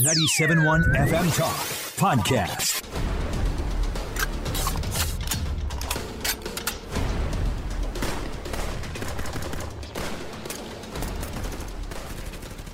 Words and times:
97.1 0.00 0.96
FM 0.96 1.36
Talk 1.36 1.56
Podcast. 2.00 2.80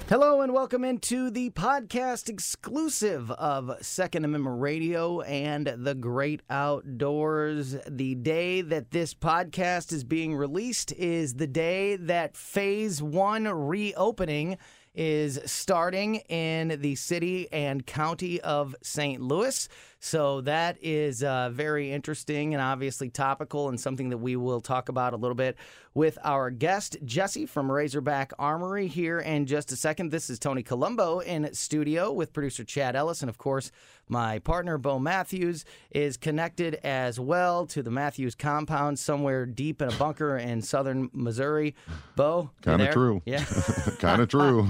Hello 0.08 0.40
and 0.40 0.52
welcome 0.52 0.84
into 0.84 1.30
the 1.30 1.50
podcast 1.50 2.28
exclusive 2.28 3.28
of 3.32 3.76
Second 3.80 4.24
Amendment 4.24 4.60
Radio 4.60 5.20
and 5.22 5.66
the 5.66 5.96
Great 5.96 6.42
Outdoors. 6.48 7.76
The 7.88 8.14
day 8.14 8.60
that 8.60 8.92
this 8.92 9.14
podcast 9.14 9.92
is 9.92 10.04
being 10.04 10.36
released 10.36 10.92
is 10.92 11.34
the 11.34 11.48
day 11.48 11.96
that 11.96 12.36
Phase 12.36 13.02
1 13.02 13.48
reopening 13.48 14.58
is 14.96 15.38
starting 15.44 16.16
in 16.28 16.80
the 16.80 16.94
city 16.94 17.46
and 17.52 17.86
county 17.86 18.40
of 18.40 18.74
St. 18.82 19.20
Louis. 19.20 19.68
So 19.98 20.40
that 20.42 20.76
is 20.82 21.22
uh, 21.22 21.50
very 21.50 21.90
interesting 21.90 22.54
and 22.54 22.62
obviously 22.62 23.08
topical 23.08 23.68
and 23.68 23.80
something 23.80 24.10
that 24.10 24.18
we 24.18 24.36
will 24.36 24.60
talk 24.60 24.88
about 24.88 25.14
a 25.14 25.16
little 25.16 25.34
bit 25.34 25.56
with 25.96 26.18
our 26.22 26.50
guest, 26.50 26.98
Jesse 27.06 27.46
from 27.46 27.72
Razorback 27.72 28.34
Armory, 28.38 28.86
here 28.86 29.18
in 29.18 29.46
just 29.46 29.72
a 29.72 29.76
second. 29.76 30.10
This 30.10 30.28
is 30.28 30.38
Tony 30.38 30.62
Colombo 30.62 31.20
in 31.20 31.52
studio 31.54 32.12
with 32.12 32.34
producer 32.34 32.64
Chad 32.64 32.94
Ellis. 32.94 33.22
And 33.22 33.30
of 33.30 33.38
course, 33.38 33.72
my 34.06 34.38
partner, 34.40 34.76
Bo 34.76 34.98
Matthews, 34.98 35.64
is 35.90 36.18
connected 36.18 36.74
as 36.84 37.18
well 37.18 37.64
to 37.68 37.82
the 37.82 37.90
Matthews 37.90 38.34
compound 38.34 38.98
somewhere 38.98 39.46
deep 39.46 39.80
in 39.80 39.88
a 39.88 39.96
bunker 39.96 40.36
in 40.36 40.60
southern 40.60 41.08
Missouri. 41.14 41.74
Bo? 42.14 42.50
Kind 42.60 42.82
of 42.82 42.90
true. 42.90 43.22
Yeah. 43.24 43.44
kind 43.98 44.20
of 44.20 44.28
true. 44.28 44.68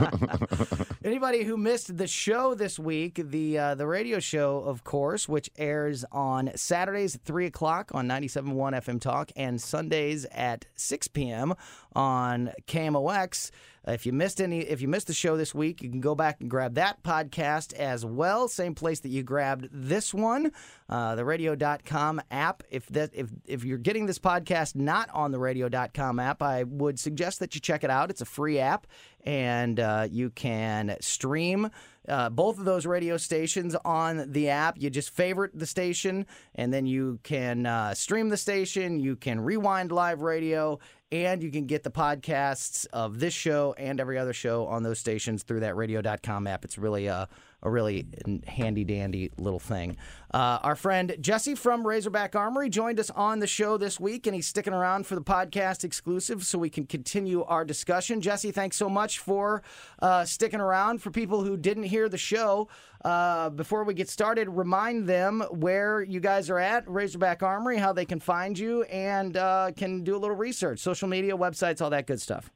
Anybody 1.05 1.43
who 1.43 1.56
missed 1.56 1.97
the 1.97 2.06
show 2.06 2.55
this 2.55 2.78
week, 2.78 3.20
the 3.22 3.59
uh, 3.59 3.75
the 3.75 3.87
radio 3.87 4.20
show, 4.20 4.59
of 4.61 4.84
course, 4.84 5.25
which 5.28 5.50
airs 5.56 6.05
on 6.12 6.50
Saturdays 6.55 7.14
at 7.14 7.22
3 7.22 7.46
o'clock 7.46 7.91
on 7.94 8.06
97.1 8.06 8.55
FM 8.74 9.00
Talk 9.00 9.30
and 9.36 9.60
Sundays 9.60 10.24
at 10.27 10.66
6 10.74 11.08
p.m. 11.08 11.55
on 11.94 12.52
KMOX. 12.66 13.50
If 13.88 14.04
you 14.04 14.12
missed 14.12 14.41
any, 14.41 14.60
if 14.60 14.80
you 14.80 14.88
missed 14.88 15.06
the 15.06 15.14
show 15.14 15.36
this 15.36 15.54
week, 15.54 15.80
you 15.80 15.88
can 15.88 16.00
go 16.00 16.16
back 16.16 16.41
and 16.41 16.50
grab 16.50 16.74
that 16.74 17.02
podcast 17.04 17.72
as 17.74 18.04
well. 18.04 18.48
Same 18.48 18.74
place 18.74 19.00
that 19.00 19.10
you 19.10 19.22
grabbed 19.22 19.69
this 19.70 20.12
one, 20.12 20.50
uh, 20.88 21.14
the 21.14 21.24
radio.com 21.24 22.20
app. 22.32 22.64
If 22.69 22.86
that, 22.88 23.10
if, 23.14 23.30
if 23.47 23.64
you're 23.64 23.78
getting 23.78 24.06
this 24.06 24.19
podcast 24.19 24.74
not 24.74 25.08
on 25.10 25.30
the 25.30 25.38
radio.com 25.38 26.19
app, 26.19 26.42
I 26.42 26.64
would 26.64 26.98
suggest 26.98 27.38
that 27.38 27.54
you 27.54 27.60
check 27.60 27.84
it 27.84 27.91
out. 27.91 28.10
It's 28.10 28.20
a 28.20 28.27
free 28.27 28.58
app 28.58 28.88
and 29.24 29.78
uh, 29.78 30.08
you 30.10 30.30
can 30.30 30.97
stream 31.00 31.70
uh, 32.09 32.31
both 32.31 32.59
of 32.59 32.65
those 32.65 32.87
radio 32.87 33.17
stations 33.17 33.77
on 33.85 34.31
the 34.33 34.49
app. 34.49 34.77
You 34.79 34.91
just 34.91 35.11
favorite 35.11 35.59
the 35.59 35.67
station, 35.67 36.27
and 36.55 36.73
then 36.73 36.87
you 36.87 37.19
can 37.23 37.67
uh, 37.67 37.95
stream 37.95 38.29
the 38.29 38.37
station. 38.37 39.01
You 39.01 39.17
can 39.17 39.41
rewind 39.41 39.93
live 39.93 40.22
radio, 40.22 40.78
and 41.12 41.43
you 41.43 41.50
can 41.50 41.66
get 41.66 41.83
the 41.83 41.91
podcasts 41.91 42.87
of 42.93 43.21
this 43.21 43.34
show 43.34 43.75
and 43.78 44.00
every 44.00 44.19
other 44.19 44.33
show 44.33 44.66
on 44.66 44.83
those 44.83 44.99
stations 44.99 45.43
through 45.43 45.61
that 45.61 45.77
radio.com 45.77 46.47
app. 46.47 46.65
It's 46.65 46.78
really 46.78 47.06
a, 47.06 47.28
a 47.62 47.71
really 47.71 48.06
handy 48.47 48.84
dandy 48.84 49.33
little 49.39 49.59
thing. 49.59 49.97
Uh, 50.33 50.59
our 50.62 50.77
friend 50.77 51.17
Jesse 51.21 51.55
from 51.55 51.87
Razorback 51.87 52.37
Armory 52.37 52.69
joined 52.69 53.00
us 53.00 53.11
on 53.11 53.39
the 53.39 53.47
show 53.47 53.77
this 53.77 53.99
week, 53.99 54.27
and 54.27 54.34
he's 54.34 54.47
sticking 54.47 54.72
around 54.72 55.06
for 55.06 55.15
the 55.15 55.22
podcast 55.22 55.83
exclusive 55.83 56.45
so 56.45 56.59
we 56.59 56.71
can 56.71 56.87
continue 56.87 57.43
our 57.45 57.65
discussion. 57.65 58.21
Jesse, 58.21 58.53
thanks 58.53 58.77
so 58.77 58.89
much 58.89 59.19
for 59.19 59.62
uh, 60.00 60.25
sticking 60.25 60.61
around. 60.61 61.03
For 61.03 61.11
people 61.11 61.43
who 61.43 61.56
didn't 61.56 61.84
hear 61.84 62.09
the 62.09 62.19
show, 62.19 62.69
uh, 63.05 63.50
before 63.50 63.84
we 63.84 63.95
get 63.95 64.09
started, 64.09 64.49
remind 64.49 65.06
them 65.06 65.41
where 65.50 66.03
you 66.03 66.21
guys 66.21 66.50
are 66.50 66.59
at, 66.59 66.89
Razorback 66.89 67.43
Armory, 67.43 67.78
how 67.78 67.93
they 67.93 68.05
can 68.05 68.21
find 68.21 68.59
you, 68.59 68.83
and 68.84 69.37
uh, 69.37 69.71
can 69.77 70.05
do 70.05 70.16
a 70.16 70.19
little 70.19 70.37
research, 70.37 70.81
social 70.81 71.09
media, 71.09 71.37
websites, 71.37 71.81
all 71.81 71.91
that 71.91 72.06
good 72.06 72.21
stuff. 72.21 72.50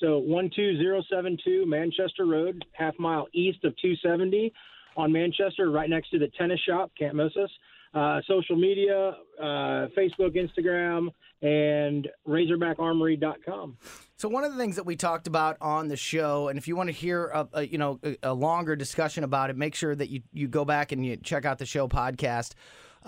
So 0.00 0.20
12072 0.20 1.64
Manchester 1.66 2.26
Road, 2.26 2.64
half 2.72 2.94
mile 2.98 3.26
east 3.32 3.64
of 3.64 3.74
270 3.76 4.52
on 4.96 5.12
Manchester, 5.12 5.70
right 5.70 5.88
next 5.88 6.10
to 6.10 6.18
the 6.18 6.28
tennis 6.38 6.60
shop. 6.60 6.90
Can't 6.98 7.14
miss 7.14 7.32
us. 7.36 7.50
Uh, 7.94 8.20
social 8.28 8.54
media, 8.54 9.16
uh, 9.40 9.88
Facebook, 9.96 10.36
Instagram, 10.36 11.08
and 11.40 12.06
RazorbackArmory.com. 12.26 13.78
So 14.16 14.28
one 14.28 14.44
of 14.44 14.52
the 14.52 14.58
things 14.58 14.76
that 14.76 14.84
we 14.84 14.94
talked 14.94 15.26
about 15.26 15.56
on 15.60 15.88
the 15.88 15.96
show, 15.96 16.48
and 16.48 16.58
if 16.58 16.68
you 16.68 16.76
want 16.76 16.88
to 16.88 16.92
hear 16.92 17.26
a, 17.26 17.48
a 17.54 17.66
you 17.66 17.78
know 17.78 17.98
a, 18.02 18.16
a, 18.24 18.34
longer 18.34 18.76
discussion 18.76 19.24
about 19.24 19.48
it, 19.48 19.56
make 19.56 19.74
sure 19.74 19.94
that 19.94 20.10
you 20.10 20.22
you 20.32 20.48
go 20.48 20.64
back 20.64 20.92
and 20.92 21.06
you 21.06 21.16
check 21.16 21.46
out 21.46 21.58
the 21.58 21.66
show 21.66 21.88
podcast. 21.88 22.52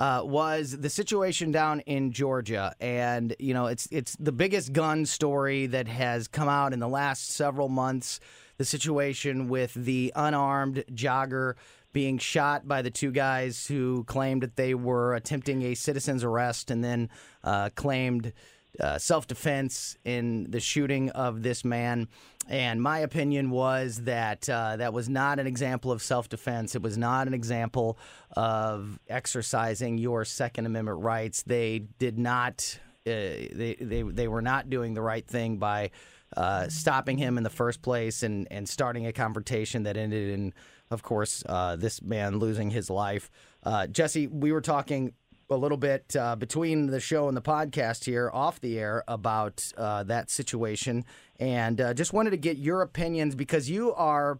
Uh, 0.00 0.22
was 0.24 0.78
the 0.78 0.88
situation 0.88 1.52
down 1.52 1.80
in 1.80 2.10
Georgia, 2.10 2.74
and 2.80 3.36
you 3.38 3.52
know 3.52 3.66
it's 3.66 3.86
it's 3.90 4.16
the 4.18 4.32
biggest 4.32 4.72
gun 4.72 5.04
story 5.04 5.66
that 5.66 5.86
has 5.86 6.26
come 6.26 6.48
out 6.48 6.72
in 6.72 6.80
the 6.80 6.88
last 6.88 7.32
several 7.32 7.68
months. 7.68 8.18
The 8.56 8.64
situation 8.64 9.50
with 9.50 9.74
the 9.74 10.10
unarmed 10.16 10.84
jogger 10.94 11.56
being 11.92 12.16
shot 12.16 12.66
by 12.66 12.80
the 12.80 12.90
two 12.90 13.10
guys 13.10 13.66
who 13.66 14.04
claimed 14.04 14.42
that 14.42 14.56
they 14.56 14.74
were 14.74 15.14
attempting 15.14 15.60
a 15.64 15.74
citizen's 15.74 16.24
arrest 16.24 16.70
and 16.70 16.82
then 16.82 17.10
uh, 17.44 17.68
claimed 17.74 18.32
uh, 18.78 18.98
self 18.98 19.26
defense 19.26 19.96
in 20.04 20.50
the 20.50 20.60
shooting 20.60 21.10
of 21.10 21.42
this 21.42 21.64
man. 21.64 22.08
And 22.48 22.82
my 22.82 23.00
opinion 23.00 23.50
was 23.50 24.02
that 24.04 24.48
uh, 24.48 24.76
that 24.76 24.92
was 24.92 25.08
not 25.08 25.38
an 25.38 25.46
example 25.46 25.92
of 25.92 26.02
self 26.02 26.28
defense. 26.28 26.74
It 26.74 26.82
was 26.82 26.98
not 26.98 27.26
an 27.26 27.34
example 27.34 27.98
of 28.36 28.98
exercising 29.08 29.98
your 29.98 30.24
Second 30.24 30.66
Amendment 30.66 31.00
rights. 31.00 31.42
They 31.42 31.80
did 31.98 32.18
not. 32.18 32.78
Uh, 33.06 33.10
they, 33.10 33.76
they 33.80 34.02
they 34.02 34.28
were 34.28 34.42
not 34.42 34.68
doing 34.68 34.94
the 34.94 35.02
right 35.02 35.26
thing 35.26 35.56
by 35.56 35.90
uh, 36.36 36.68
stopping 36.68 37.18
him 37.18 37.38
in 37.38 37.44
the 37.44 37.50
first 37.50 37.82
place 37.82 38.22
and, 38.22 38.46
and 38.50 38.68
starting 38.68 39.06
a 39.06 39.12
confrontation 39.12 39.84
that 39.84 39.96
ended 39.96 40.30
in 40.30 40.52
of 40.90 41.02
course, 41.02 41.44
uh, 41.48 41.76
this 41.76 42.02
man 42.02 42.38
losing 42.38 42.70
his 42.70 42.90
life. 42.90 43.30
Uh, 43.62 43.86
Jesse, 43.86 44.26
we 44.26 44.52
were 44.52 44.60
talking 44.60 45.12
a 45.50 45.56
little 45.56 45.76
bit 45.76 46.14
uh, 46.16 46.36
between 46.36 46.86
the 46.86 47.00
show 47.00 47.28
and 47.28 47.36
the 47.36 47.42
podcast 47.42 48.04
here 48.04 48.30
off 48.32 48.60
the 48.60 48.78
air 48.78 49.02
about 49.08 49.72
uh, 49.76 50.02
that 50.04 50.30
situation, 50.30 51.04
and 51.38 51.80
uh, 51.80 51.94
just 51.94 52.12
wanted 52.12 52.30
to 52.30 52.36
get 52.36 52.56
your 52.56 52.82
opinions 52.82 53.34
because 53.34 53.68
you 53.68 53.92
are 53.94 54.38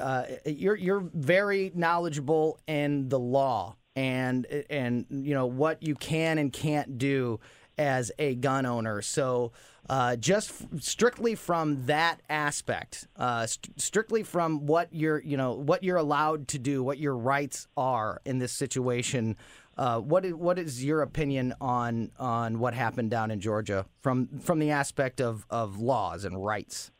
uh, 0.00 0.24
you're 0.46 0.76
you're 0.76 1.08
very 1.12 1.72
knowledgeable 1.74 2.58
in 2.66 3.08
the 3.08 3.18
law 3.18 3.76
and 3.96 4.46
and 4.70 5.06
you 5.10 5.34
know 5.34 5.46
what 5.46 5.82
you 5.82 5.94
can 5.94 6.38
and 6.38 6.52
can't 6.52 6.98
do 6.98 7.38
as 7.78 8.12
a 8.18 8.34
gun 8.36 8.66
owner. 8.66 9.02
So 9.02 9.52
uh, 9.88 10.16
just 10.16 10.50
f- 10.50 10.80
strictly 10.80 11.34
from 11.34 11.86
that 11.86 12.20
aspect, 12.30 13.06
uh, 13.16 13.46
st- 13.46 13.80
strictly 13.80 14.22
from 14.22 14.66
what 14.66 14.88
you're, 14.92 15.20
you 15.22 15.36
know, 15.36 15.52
what 15.52 15.82
you're 15.82 15.96
allowed 15.96 16.48
to 16.48 16.58
do, 16.58 16.82
what 16.82 16.98
your 16.98 17.16
rights 17.16 17.66
are 17.76 18.20
in 18.24 18.38
this 18.38 18.52
situation. 18.52 19.36
Uh, 19.76 20.00
what 20.00 20.24
is, 20.24 20.34
what 20.34 20.58
is 20.58 20.84
your 20.84 21.02
opinion 21.02 21.54
on 21.60 22.10
on 22.18 22.58
what 22.58 22.74
happened 22.74 23.10
down 23.10 23.30
in 23.30 23.40
Georgia 23.40 23.86
from 24.02 24.28
from 24.40 24.58
the 24.58 24.70
aspect 24.70 25.20
of, 25.20 25.46
of 25.50 25.78
laws 25.78 26.24
and 26.24 26.44
rights? 26.44 26.90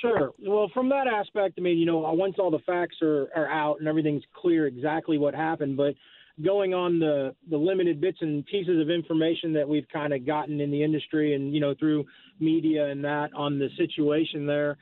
Sure. 0.00 0.32
Well, 0.46 0.70
from 0.72 0.88
that 0.90 1.06
aspect, 1.06 1.56
I 1.58 1.60
mean, 1.60 1.78
you 1.78 1.84
know, 1.84 1.98
once 2.14 2.36
all 2.38 2.50
the 2.50 2.60
facts 2.60 2.96
are, 3.02 3.28
are 3.36 3.48
out 3.48 3.80
and 3.80 3.88
everything's 3.88 4.22
clear 4.34 4.66
exactly 4.66 5.18
what 5.18 5.34
happened, 5.34 5.76
but 5.76 5.94
going 6.42 6.72
on 6.74 6.98
the 6.98 7.34
the 7.50 7.56
limited 7.56 8.00
bits 8.00 8.18
and 8.20 8.44
pieces 8.46 8.80
of 8.80 8.90
information 8.90 9.52
that 9.52 9.68
we've 9.68 9.86
kind 9.92 10.12
of 10.12 10.26
gotten 10.26 10.60
in 10.60 10.70
the 10.70 10.82
industry 10.82 11.34
and 11.34 11.52
you 11.54 11.60
know 11.60 11.74
through 11.78 12.04
media 12.38 12.86
and 12.86 13.04
that 13.04 13.30
on 13.34 13.58
the 13.58 13.68
situation 13.76 14.46
there 14.46 14.78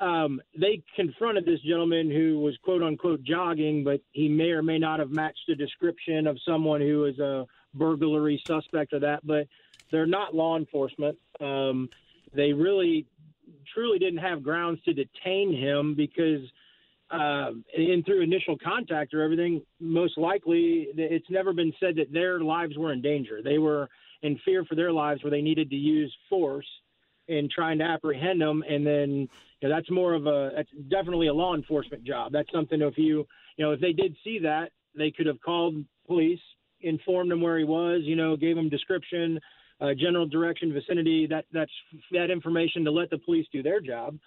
um, 0.00 0.40
they 0.58 0.82
confronted 0.94 1.44
this 1.44 1.60
gentleman 1.60 2.10
who 2.10 2.40
was 2.40 2.56
quote 2.62 2.82
unquote 2.82 3.22
jogging 3.22 3.84
but 3.84 4.00
he 4.12 4.28
may 4.28 4.50
or 4.50 4.62
may 4.62 4.78
not 4.78 4.98
have 4.98 5.10
matched 5.10 5.40
the 5.48 5.54
description 5.54 6.26
of 6.26 6.38
someone 6.46 6.80
who 6.80 7.04
is 7.04 7.18
a 7.18 7.46
burglary 7.74 8.42
suspect 8.46 8.92
or 8.92 9.00
that 9.00 9.26
but 9.26 9.46
they're 9.90 10.06
not 10.06 10.34
law 10.34 10.56
enforcement 10.56 11.16
um, 11.40 11.88
they 12.34 12.52
really 12.52 13.06
truly 13.74 13.98
didn't 13.98 14.18
have 14.18 14.42
grounds 14.42 14.80
to 14.84 14.92
detain 14.92 15.52
him 15.52 15.94
because 15.94 16.42
um, 17.10 17.64
and 17.74 18.04
through 18.04 18.20
initial 18.20 18.58
contact 18.62 19.14
or 19.14 19.22
everything, 19.22 19.62
most 19.80 20.18
likely 20.18 20.88
it's 20.94 21.30
never 21.30 21.54
been 21.54 21.72
said 21.80 21.96
that 21.96 22.12
their 22.12 22.40
lives 22.40 22.76
were 22.76 22.92
in 22.92 23.00
danger. 23.00 23.40
They 23.42 23.56
were 23.56 23.88
in 24.22 24.38
fear 24.44 24.64
for 24.64 24.74
their 24.74 24.92
lives 24.92 25.22
where 25.22 25.30
they 25.30 25.40
needed 25.40 25.70
to 25.70 25.76
use 25.76 26.14
force 26.28 26.66
in 27.28 27.48
trying 27.54 27.78
to 27.78 27.84
apprehend 27.84 28.40
them. 28.40 28.62
And 28.68 28.86
then 28.86 29.28
you 29.60 29.68
know, 29.68 29.74
that's 29.74 29.90
more 29.90 30.14
of 30.14 30.26
a, 30.26 30.50
that's 30.56 30.70
definitely 30.88 31.28
a 31.28 31.34
law 31.34 31.54
enforcement 31.54 32.04
job. 32.04 32.32
That's 32.32 32.50
something 32.52 32.80
if 32.80 32.98
you, 32.98 33.26
you 33.56 33.64
know, 33.64 33.72
if 33.72 33.80
they 33.80 33.92
did 33.92 34.16
see 34.24 34.38
that, 34.40 34.70
they 34.96 35.10
could 35.10 35.26
have 35.26 35.40
called 35.40 35.76
police, 36.06 36.40
informed 36.80 37.30
him 37.30 37.40
where 37.40 37.58
he 37.58 37.64
was, 37.64 38.02
you 38.04 38.16
know, 38.16 38.36
gave 38.36 38.56
him 38.56 38.68
description, 38.68 39.38
uh, 39.80 39.94
general 39.94 40.26
direction, 40.26 40.72
vicinity, 40.72 41.26
that, 41.26 41.44
that's 41.52 41.70
that 42.10 42.30
information 42.30 42.84
to 42.84 42.90
let 42.90 43.10
the 43.10 43.18
police 43.18 43.46
do 43.52 43.62
their 43.62 43.80
job. 43.80 44.18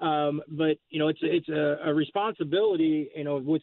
Um, 0.00 0.40
but 0.48 0.78
you 0.88 0.98
know, 0.98 1.08
it's 1.08 1.18
it's 1.22 1.48
a, 1.48 1.78
a 1.84 1.94
responsibility. 1.94 3.10
You 3.14 3.24
know, 3.24 3.36
with 3.36 3.62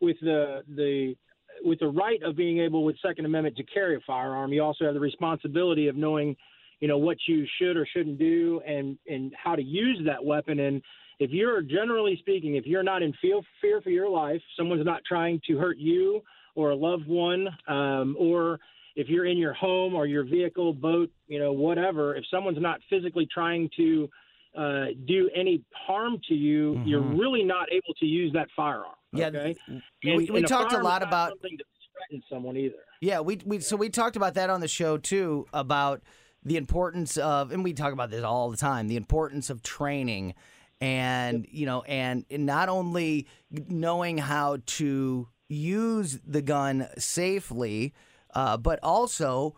with 0.00 0.16
the 0.20 0.62
the 0.68 1.16
with 1.64 1.80
the 1.80 1.88
right 1.88 2.22
of 2.22 2.36
being 2.36 2.58
able 2.60 2.84
with 2.84 2.96
Second 3.00 3.26
Amendment 3.26 3.56
to 3.56 3.64
carry 3.64 3.96
a 3.96 4.00
firearm, 4.06 4.52
you 4.52 4.62
also 4.62 4.84
have 4.84 4.94
the 4.94 5.00
responsibility 5.00 5.88
of 5.88 5.96
knowing, 5.96 6.36
you 6.80 6.88
know, 6.88 6.98
what 6.98 7.16
you 7.26 7.46
should 7.58 7.76
or 7.76 7.86
shouldn't 7.86 8.18
do 8.18 8.60
and 8.66 8.98
and 9.06 9.32
how 9.42 9.54
to 9.56 9.62
use 9.62 10.00
that 10.06 10.24
weapon. 10.24 10.60
And 10.60 10.82
if 11.18 11.30
you're 11.30 11.62
generally 11.62 12.16
speaking, 12.20 12.56
if 12.56 12.66
you're 12.66 12.82
not 12.82 13.02
in 13.02 13.12
fear 13.20 13.40
fear 13.60 13.80
for 13.80 13.90
your 13.90 14.08
life, 14.08 14.40
someone's 14.56 14.84
not 14.84 15.02
trying 15.06 15.40
to 15.46 15.58
hurt 15.58 15.78
you 15.78 16.22
or 16.54 16.70
a 16.70 16.76
loved 16.76 17.06
one, 17.06 17.48
um, 17.68 18.16
or 18.18 18.58
if 18.96 19.08
you're 19.08 19.26
in 19.26 19.38
your 19.38 19.54
home 19.54 19.94
or 19.94 20.06
your 20.06 20.24
vehicle, 20.24 20.72
boat, 20.72 21.10
you 21.26 21.38
know, 21.38 21.52
whatever, 21.52 22.14
if 22.14 22.24
someone's 22.30 22.60
not 22.60 22.80
physically 22.88 23.26
trying 23.32 23.68
to 23.76 24.08
uh, 24.56 24.86
do 25.06 25.28
any 25.34 25.62
harm 25.74 26.20
to 26.28 26.34
you, 26.34 26.74
mm-hmm. 26.74 26.88
you're 26.88 27.02
really 27.02 27.42
not 27.42 27.72
able 27.72 27.92
to 27.98 28.06
use 28.06 28.32
that 28.32 28.46
firearm. 28.54 28.94
Yeah, 29.12 29.26
okay? 29.26 29.56
we, 30.04 30.30
we 30.30 30.42
talked 30.42 30.72
a 30.72 30.78
lot 30.78 31.02
about 31.02 31.30
something 31.30 31.58
to 31.58 31.64
threaten 31.92 32.22
someone 32.30 32.56
either. 32.56 32.76
Yeah, 33.00 33.20
we 33.20 33.38
we 33.44 33.60
so 33.60 33.76
we 33.76 33.88
talked 33.88 34.16
about 34.16 34.34
that 34.34 34.50
on 34.50 34.60
the 34.60 34.68
show 34.68 34.96
too 34.96 35.46
about 35.52 36.02
the 36.44 36.56
importance 36.56 37.16
of, 37.16 37.52
and 37.52 37.64
we 37.64 37.72
talk 37.72 37.92
about 37.92 38.10
this 38.10 38.24
all 38.24 38.50
the 38.50 38.56
time, 38.56 38.88
the 38.88 38.96
importance 38.96 39.50
of 39.50 39.62
training, 39.62 40.34
and 40.80 41.46
you 41.50 41.66
know, 41.66 41.82
and 41.82 42.24
not 42.30 42.68
only 42.68 43.26
knowing 43.50 44.18
how 44.18 44.58
to 44.66 45.28
use 45.48 46.18
the 46.26 46.42
gun 46.42 46.88
safely, 46.98 47.94
uh, 48.34 48.56
but 48.56 48.78
also 48.82 49.56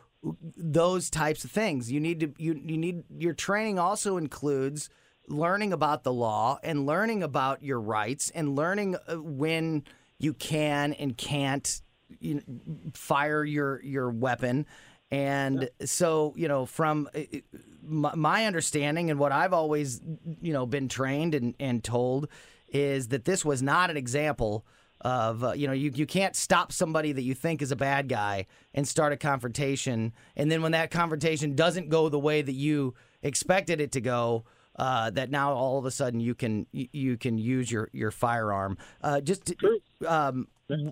those 0.56 1.10
types 1.10 1.44
of 1.44 1.50
things. 1.50 1.90
You 1.90 2.00
need 2.00 2.20
to 2.20 2.34
you 2.38 2.60
you 2.64 2.76
need 2.76 3.04
your 3.10 3.34
training 3.34 3.78
also 3.78 4.16
includes 4.16 4.88
learning 5.28 5.72
about 5.72 6.04
the 6.04 6.12
law 6.12 6.58
and 6.62 6.86
learning 6.86 7.22
about 7.22 7.62
your 7.62 7.80
rights 7.80 8.30
and 8.34 8.54
learning 8.54 8.96
uh, 9.08 9.16
when 9.16 9.84
you 10.18 10.32
can 10.32 10.92
and 10.94 11.16
can't 11.16 11.80
you 12.20 12.34
know, 12.34 12.42
fire 12.94 13.44
your 13.44 13.82
your 13.82 14.10
weapon. 14.10 14.66
And 15.10 15.62
yeah. 15.62 15.86
so, 15.86 16.34
you 16.36 16.48
know, 16.48 16.66
from 16.66 17.08
uh, 17.14 17.20
uh, 17.20 18.16
my 18.16 18.46
understanding 18.46 19.10
and 19.10 19.20
what 19.20 19.32
I've 19.32 19.52
always, 19.52 20.00
you 20.40 20.52
know, 20.52 20.66
been 20.66 20.88
trained 20.88 21.34
and, 21.34 21.54
and 21.60 21.82
told 21.82 22.28
is 22.68 23.08
that 23.08 23.24
this 23.24 23.44
was 23.44 23.62
not 23.62 23.90
an 23.90 23.96
example 23.96 24.66
of 25.02 25.44
uh, 25.44 25.52
you 25.52 25.66
know 25.66 25.74
you, 25.74 25.92
you 25.94 26.06
can't 26.06 26.34
stop 26.34 26.72
somebody 26.72 27.12
that 27.12 27.22
you 27.22 27.34
think 27.34 27.60
is 27.60 27.70
a 27.70 27.76
bad 27.76 28.08
guy 28.08 28.46
and 28.74 28.88
start 28.88 29.12
a 29.12 29.16
confrontation. 29.16 30.12
And 30.36 30.50
then 30.50 30.62
when 30.62 30.72
that 30.72 30.90
confrontation 30.90 31.54
doesn't 31.54 31.90
go 31.90 32.08
the 32.08 32.18
way 32.18 32.42
that 32.42 32.52
you 32.52 32.94
expected 33.22 33.80
it 33.80 33.92
to 33.92 34.00
go 34.00 34.44
uh, 34.76 35.10
that 35.10 35.30
now 35.30 35.52
all 35.52 35.78
of 35.78 35.84
a 35.84 35.90
sudden 35.90 36.20
you 36.20 36.34
can 36.34 36.66
you 36.72 37.16
can 37.16 37.38
use 37.38 37.70
your 37.70 37.88
your 37.92 38.10
firearm. 38.10 38.78
Uh, 39.02 39.20
just 39.20 39.46
to, 39.46 39.80
um, 40.06 40.48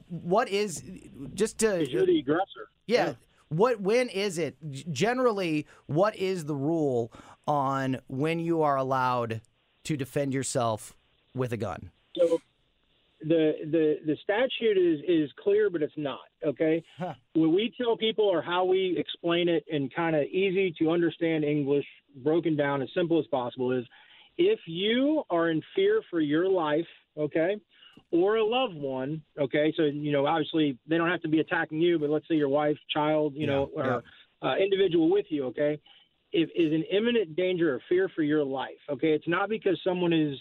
what 0.08 0.48
is 0.48 0.82
just 1.34 1.58
to 1.58 1.88
you're 1.90 2.06
the 2.06 2.18
aggressor. 2.18 2.68
Yeah, 2.86 3.06
yeah 3.06 3.14
what 3.48 3.80
when 3.80 4.08
is 4.08 4.38
it 4.38 4.56
generally 4.90 5.66
what 5.86 6.16
is 6.16 6.44
the 6.44 6.54
rule 6.54 7.12
on 7.46 7.98
when 8.08 8.38
you 8.38 8.62
are 8.62 8.76
allowed 8.76 9.40
to 9.84 9.96
defend 9.96 10.32
yourself 10.32 10.94
with 11.34 11.52
a 11.52 11.56
gun 11.56 11.90
so 12.16 12.40
the 13.26 13.52
the 13.70 13.98
the 14.06 14.16
statute 14.22 14.76
is 14.76 15.00
is 15.08 15.30
clear, 15.42 15.70
but 15.70 15.82
it's 15.82 15.94
not. 15.96 16.20
Okay, 16.46 16.82
huh. 16.98 17.14
when 17.34 17.54
we 17.54 17.72
tell 17.80 17.96
people 17.96 18.24
or 18.24 18.42
how 18.42 18.64
we 18.64 18.96
explain 18.98 19.48
it 19.48 19.64
in 19.68 19.88
kind 19.88 20.14
of 20.14 20.24
easy 20.24 20.74
to 20.78 20.90
understand 20.90 21.44
English, 21.44 21.86
broken 22.16 22.56
down 22.56 22.82
as 22.82 22.88
simple 22.94 23.18
as 23.18 23.26
possible, 23.26 23.72
is 23.72 23.84
if 24.36 24.60
you 24.66 25.22
are 25.30 25.50
in 25.50 25.62
fear 25.74 26.02
for 26.10 26.20
your 26.20 26.48
life, 26.48 26.86
okay, 27.16 27.56
or 28.10 28.36
a 28.36 28.44
loved 28.44 28.74
one, 28.74 29.22
okay. 29.38 29.72
So 29.76 29.84
you 29.84 30.12
know, 30.12 30.26
obviously 30.26 30.78
they 30.88 30.96
don't 30.96 31.10
have 31.10 31.22
to 31.22 31.28
be 31.28 31.40
attacking 31.40 31.80
you, 31.80 31.98
but 31.98 32.10
let's 32.10 32.26
say 32.28 32.34
your 32.34 32.48
wife, 32.48 32.76
child, 32.92 33.34
you 33.34 33.42
yeah, 33.42 33.46
know, 33.46 33.70
or 33.74 34.02
yeah. 34.42 34.48
uh, 34.48 34.56
individual 34.56 35.10
with 35.10 35.26
you, 35.28 35.46
okay. 35.46 35.80
If 36.32 36.48
is 36.56 36.72
an 36.72 36.84
imminent 36.90 37.36
danger 37.36 37.74
or 37.74 37.80
fear 37.88 38.10
for 38.14 38.22
your 38.22 38.44
life, 38.44 38.70
okay, 38.90 39.12
it's 39.12 39.28
not 39.28 39.48
because 39.48 39.80
someone 39.84 40.12
is 40.12 40.36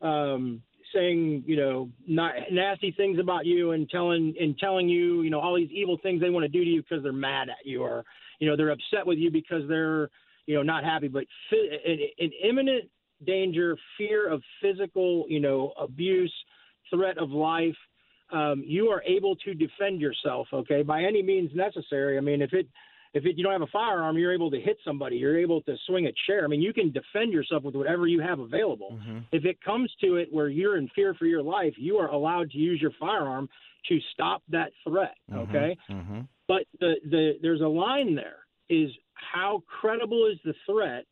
um, 0.00 0.62
saying 0.94 1.44
you 1.46 1.56
know 1.56 1.88
not 2.06 2.32
nasty 2.50 2.92
things 2.92 3.18
about 3.18 3.46
you 3.46 3.72
and 3.72 3.88
telling 3.88 4.34
and 4.38 4.58
telling 4.58 4.88
you 4.88 5.22
you 5.22 5.30
know 5.30 5.40
all 5.40 5.56
these 5.56 5.70
evil 5.70 5.98
things 6.02 6.20
they 6.20 6.30
want 6.30 6.44
to 6.44 6.48
do 6.48 6.64
to 6.64 6.70
you 6.70 6.82
because 6.82 7.02
they're 7.02 7.12
mad 7.12 7.48
at 7.48 7.64
you 7.64 7.82
or 7.82 8.04
you 8.38 8.48
know 8.48 8.56
they're 8.56 8.70
upset 8.70 9.06
with 9.06 9.18
you 9.18 9.30
because 9.30 9.62
they're 9.68 10.08
you 10.46 10.54
know 10.54 10.62
not 10.62 10.84
happy 10.84 11.08
but 11.08 11.24
an, 11.50 11.98
an 12.18 12.30
imminent 12.44 12.84
danger 13.24 13.76
fear 13.96 14.28
of 14.28 14.42
physical 14.60 15.24
you 15.28 15.40
know 15.40 15.72
abuse 15.80 16.32
threat 16.94 17.18
of 17.18 17.30
life 17.30 17.76
um, 18.32 18.62
you 18.66 18.88
are 18.88 19.02
able 19.02 19.36
to 19.36 19.54
defend 19.54 20.00
yourself 20.00 20.48
okay 20.52 20.82
by 20.82 21.02
any 21.02 21.22
means 21.22 21.50
necessary 21.54 22.18
i 22.18 22.20
mean 22.20 22.42
if 22.42 22.52
it 22.52 22.66
if 23.14 23.26
it, 23.26 23.36
you 23.36 23.44
don't 23.44 23.52
have 23.52 23.62
a 23.62 23.66
firearm, 23.66 24.16
you're 24.16 24.32
able 24.32 24.50
to 24.50 24.60
hit 24.60 24.78
somebody. 24.84 25.16
You're 25.16 25.38
able 25.38 25.60
to 25.62 25.76
swing 25.86 26.06
a 26.06 26.12
chair. 26.26 26.44
I 26.44 26.48
mean, 26.48 26.62
you 26.62 26.72
can 26.72 26.92
defend 26.92 27.32
yourself 27.32 27.62
with 27.62 27.74
whatever 27.74 28.06
you 28.06 28.20
have 28.20 28.38
available. 28.38 28.92
Mm-hmm. 28.92 29.18
If 29.32 29.44
it 29.44 29.62
comes 29.62 29.92
to 30.02 30.16
it 30.16 30.28
where 30.30 30.48
you're 30.48 30.78
in 30.78 30.88
fear 30.94 31.14
for 31.14 31.26
your 31.26 31.42
life, 31.42 31.74
you 31.76 31.98
are 31.98 32.08
allowed 32.08 32.50
to 32.52 32.58
use 32.58 32.80
your 32.80 32.92
firearm 32.98 33.48
to 33.88 33.98
stop 34.14 34.42
that 34.48 34.70
threat. 34.86 35.14
Mm-hmm. 35.30 35.50
Okay, 35.50 35.76
mm-hmm. 35.90 36.20
but 36.48 36.62
the 36.80 36.94
the 37.10 37.32
there's 37.42 37.60
a 37.60 37.66
line 37.66 38.14
there. 38.14 38.38
Is 38.70 38.90
how 39.14 39.62
credible 39.66 40.30
is 40.32 40.38
the 40.44 40.54
threat? 40.66 41.04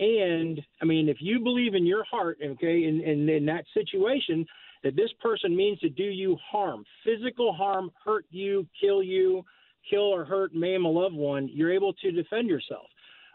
And 0.00 0.60
I 0.82 0.84
mean, 0.84 1.08
if 1.08 1.18
you 1.20 1.38
believe 1.38 1.74
in 1.76 1.86
your 1.86 2.02
heart, 2.02 2.38
okay, 2.44 2.84
in, 2.84 3.00
in, 3.00 3.28
in 3.28 3.46
that 3.46 3.64
situation, 3.72 4.44
that 4.84 4.94
this 4.94 5.10
person 5.20 5.56
means 5.56 5.80
to 5.80 5.88
do 5.88 6.04
you 6.04 6.36
harm, 6.50 6.84
physical 7.04 7.52
harm, 7.52 7.90
hurt 8.04 8.26
you, 8.30 8.66
kill 8.80 9.02
you, 9.02 9.44
kill 9.90 10.02
or 10.02 10.24
hurt, 10.24 10.54
maim 10.54 10.84
a 10.84 10.88
loved 10.88 11.14
one, 11.14 11.48
you're 11.52 11.72
able 11.72 11.92
to 11.94 12.12
defend 12.12 12.48
yourself. 12.48 12.86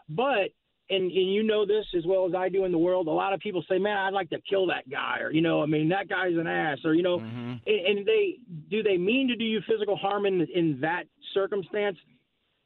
But 0.08 0.50
and, 0.90 1.04
and 1.04 1.32
you 1.32 1.42
know 1.42 1.64
this 1.64 1.84
as 1.96 2.04
well 2.04 2.26
as 2.26 2.34
I 2.34 2.48
do 2.48 2.64
in 2.64 2.72
the 2.72 2.78
world. 2.78 3.06
A 3.06 3.12
lot 3.12 3.32
of 3.32 3.40
people 3.40 3.64
say, 3.68 3.78
"Man, 3.78 3.96
I'd 3.96 4.12
like 4.12 4.30
to 4.30 4.40
kill 4.48 4.66
that 4.66 4.90
guy," 4.90 5.20
or 5.20 5.30
you 5.30 5.40
know, 5.40 5.62
I 5.62 5.66
mean, 5.66 5.88
that 5.90 6.08
guy's 6.08 6.34
an 6.34 6.48
ass, 6.48 6.78
or 6.84 6.94
you 6.94 7.02
know, 7.02 7.18
mm-hmm. 7.18 7.54
and, 7.64 7.98
and 7.98 8.06
they 8.06 8.38
do 8.68 8.82
they 8.82 8.96
mean 8.96 9.28
to 9.28 9.36
do 9.36 9.44
you 9.44 9.60
physical 9.68 9.96
harm 9.96 10.26
in 10.26 10.46
in 10.52 10.80
that 10.80 11.04
circumstance? 11.32 11.96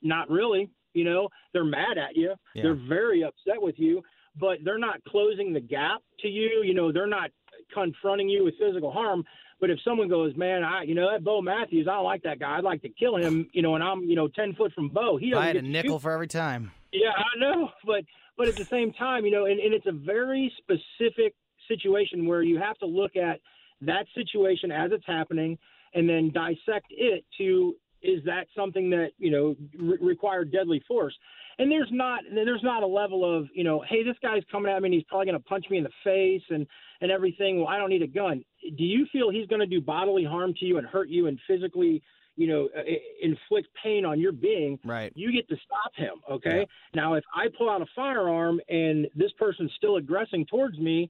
Not 0.03 0.31
really. 0.31 0.71
You 0.95 1.05
know, 1.05 1.29
they're 1.53 1.65
mad 1.65 1.99
at 1.99 2.17
you. 2.17 2.35
Yeah. 2.55 2.63
They're 2.63 2.89
very 2.89 3.25
upset 3.25 3.61
with 3.61 3.75
you, 3.79 4.01
but 4.39 4.59
they're 4.65 4.79
not 4.79 5.05
closing 5.05 5.53
the 5.53 5.61
gap 5.61 6.01
to 6.21 6.29
you. 6.29 6.63
You 6.65 6.73
know, 6.73 6.93
they're 6.93 7.07
not 7.07 7.31
confronting 7.73 8.29
you 8.29 8.45
with 8.45 8.55
physical 8.59 8.93
harm. 8.93 9.25
But 9.61 9.71
if 9.71 9.79
someone 9.85 10.09
goes, 10.09 10.37
man, 10.37 10.65
I 10.65 10.83
you 10.83 10.95
know 10.95 11.11
that 11.11 11.25
Bo 11.25 11.41
Matthews, 11.41 11.87
I 11.89 11.95
don't 11.95 12.05
like 12.05 12.23
that 12.25 12.39
guy. 12.39 12.59
I'd 12.59 12.65
like 12.65 12.83
to 12.83 12.89
kill 12.89 13.17
him. 13.17 13.49
You 13.53 13.63
know, 13.63 13.75
and 13.75 13.85
I'm 13.85 14.03
you 14.03 14.17
know 14.17 14.29
ten 14.29 14.55
foot 14.55 14.73
from 14.73 14.89
Bo. 14.89 15.17
He 15.17 15.31
doesn't. 15.31 15.43
I 15.43 15.47
had 15.47 15.57
a 15.57 15.63
nickel 15.63 15.99
for 15.99 16.11
every 16.11 16.29
time. 16.29 16.73
Yeah, 16.93 17.13
I 17.17 17.39
know, 17.39 17.71
but 17.85 18.05
but 18.37 18.49
at 18.49 18.57
the 18.57 18.65
same 18.65 18.93
time, 18.93 19.25
you 19.25 19.31
know, 19.31 19.47
and, 19.47 19.61
and 19.61 19.73
it's 19.73 19.87
a 19.87 19.93
very 19.93 20.53
specific 20.59 21.35
situation 21.69 22.27
where 22.27 22.43
you 22.43 22.59
have 22.59 22.77
to 22.79 22.87
look 22.87 23.17
at 23.17 23.41
that 23.81 24.07
situation 24.15 24.71
as 24.71 24.91
it's 24.93 25.07
happening 25.07 25.59
and 25.95 26.09
then 26.09 26.31
dissect 26.33 26.87
it 26.91 27.25
to 27.39 27.75
is 28.03 28.23
that 28.25 28.47
something 28.57 28.91
that 28.91 29.11
you 29.19 29.31
know 29.31 29.57
re- 29.79 29.99
required 30.01 30.53
deadly 30.53 30.83
force 30.87 31.15
and 31.59 31.71
there's 31.71 31.89
not 31.91 32.21
there's 32.33 32.63
not 32.63 32.83
a 32.83 32.87
level 32.87 33.25
of 33.25 33.49
you 33.55 33.65
know 33.65 33.83
hey 33.89 34.03
this 34.03 34.17
guy's 34.23 34.43
coming 34.51 34.71
at 34.71 34.81
me 34.83 34.89
and 34.89 34.95
he's 34.95 35.05
probably 35.05 35.27
going 35.27 35.39
to 35.39 35.45
punch 35.45 35.65
me 35.71 35.79
in 35.79 35.85
the 35.85 35.91
face 36.03 36.43
and 36.51 36.67
and 37.05 37.13
everything 37.13 37.59
well 37.59 37.69
i 37.69 37.79
don't 37.79 37.91
need 37.91 38.03
a 38.03 38.07
gun 38.07 38.43
do 38.77 38.83
you 38.83 39.07
feel 39.13 39.31
he's 39.31 39.47
going 39.47 39.61
to 39.61 39.67
do 39.67 39.81
bodily 39.81 40.25
harm 40.25 40.55
to 40.59 40.65
you 40.65 40.79
and 40.79 40.87
hurt 40.87 41.09
you 41.09 41.27
and 41.27 41.39
physically 41.47 42.03
you 42.35 42.49
know 42.49 42.69
uh, 42.77 42.83
inflict 43.23 43.69
pain 43.81 44.05
on 44.05 44.19
your 44.19 44.33
being 44.33 44.79
right 44.85 45.13
you 45.15 45.31
get 45.31 45.47
to 45.49 45.57
stop 45.65 45.93
him 45.95 46.15
okay 46.29 46.61
yeah. 46.61 46.65
now 46.95 47.15
if 47.15 47.23
i 47.35 47.47
pull 47.57 47.69
out 47.69 47.83
a 47.83 47.87
firearm 47.95 48.59
and 48.71 49.07
this 49.15 49.31
person's 49.39 49.71
still 49.77 49.97
aggressing 49.97 50.45
towards 50.47 50.79
me 50.79 51.09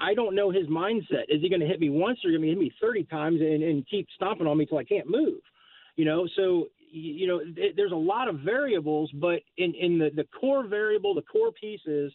I 0.00 0.14
don't 0.14 0.34
know 0.34 0.50
his 0.50 0.66
mindset. 0.66 1.28
Is 1.28 1.42
he 1.42 1.48
going 1.48 1.60
to 1.60 1.66
hit 1.66 1.78
me 1.78 1.88
once 1.88 2.18
or 2.24 2.30
going 2.30 2.42
to 2.42 2.48
hit 2.48 2.58
me 2.58 2.72
30 2.80 3.04
times 3.04 3.40
and, 3.40 3.62
and 3.62 3.88
keep 3.88 4.08
stomping 4.16 4.48
on 4.48 4.58
me 4.58 4.66
till 4.66 4.78
I 4.78 4.82
can't 4.82 5.08
move? 5.08 5.38
You 5.94 6.04
know, 6.04 6.26
so 6.34 6.70
you 6.92 7.26
know, 7.26 7.40
there's 7.74 7.92
a 7.92 7.96
lot 7.96 8.28
of 8.28 8.40
variables, 8.40 9.10
but 9.14 9.40
in, 9.56 9.74
in 9.74 9.98
the, 9.98 10.10
the 10.14 10.24
core 10.38 10.66
variable, 10.66 11.14
the 11.14 11.22
core 11.22 11.50
piece 11.50 11.80
is 11.86 12.12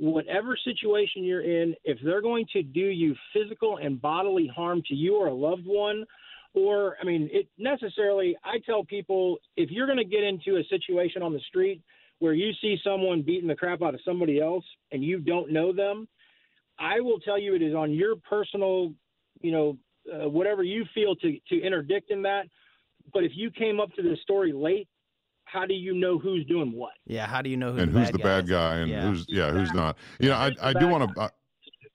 whatever 0.00 0.56
situation 0.64 1.24
you're 1.24 1.42
in, 1.42 1.74
if 1.84 1.98
they're 2.02 2.22
going 2.22 2.46
to 2.54 2.62
do 2.62 2.80
you 2.80 3.14
physical 3.34 3.76
and 3.76 4.00
bodily 4.00 4.50
harm 4.54 4.82
to 4.88 4.94
you 4.94 5.16
or 5.16 5.26
a 5.26 5.34
loved 5.34 5.66
one, 5.66 6.06
or 6.54 6.96
I 7.00 7.04
mean, 7.04 7.28
it 7.30 7.48
necessarily, 7.58 8.34
I 8.42 8.58
tell 8.64 8.82
people 8.82 9.36
if 9.56 9.70
you're 9.70 9.86
going 9.86 9.98
to 9.98 10.04
get 10.04 10.24
into 10.24 10.56
a 10.56 10.64
situation 10.70 11.22
on 11.22 11.34
the 11.34 11.40
street 11.48 11.82
where 12.18 12.32
you 12.32 12.52
see 12.62 12.78
someone 12.82 13.20
beating 13.20 13.46
the 13.46 13.54
crap 13.54 13.82
out 13.82 13.94
of 13.94 14.00
somebody 14.02 14.40
else 14.40 14.64
and 14.90 15.04
you 15.04 15.20
don't 15.20 15.52
know 15.52 15.72
them, 15.72 16.08
I 16.78 17.00
will 17.00 17.20
tell 17.20 17.38
you 17.38 17.54
it 17.54 17.62
is 17.62 17.74
on 17.74 17.92
your 17.92 18.16
personal, 18.16 18.94
you 19.42 19.52
know, 19.52 19.76
uh, 20.10 20.30
whatever 20.30 20.62
you 20.62 20.86
feel 20.94 21.14
to 21.16 21.38
to 21.50 21.60
interdict 21.60 22.10
in 22.10 22.22
that. 22.22 22.46
But 23.12 23.24
if 23.24 23.32
you 23.34 23.50
came 23.50 23.80
up 23.80 23.92
to 23.94 24.02
this 24.02 24.18
story 24.22 24.52
late, 24.54 24.88
how 25.44 25.66
do 25.66 25.74
you 25.74 25.94
know 25.94 26.18
who's 26.18 26.44
doing 26.46 26.72
what? 26.72 26.92
Yeah, 27.06 27.26
how 27.26 27.42
do 27.42 27.50
you 27.50 27.56
know 27.56 27.72
who's 27.72 27.82
and 27.82 27.94
the 27.94 27.98
who's 27.98 28.06
bad 28.08 28.14
the 28.14 28.18
guy 28.18 28.24
bad 28.24 28.48
guy 28.48 28.76
and 28.76 28.90
Yeah. 28.90 29.02
who's 29.08 29.26
yeah 29.28 29.50
who's 29.50 29.72
not 29.72 29.98
you 30.20 30.28
know 30.28 30.36
i, 30.36 30.52
I 30.62 30.72
do 30.72 30.86
want 30.88 31.14
to 31.14 31.20
I, 31.22 31.30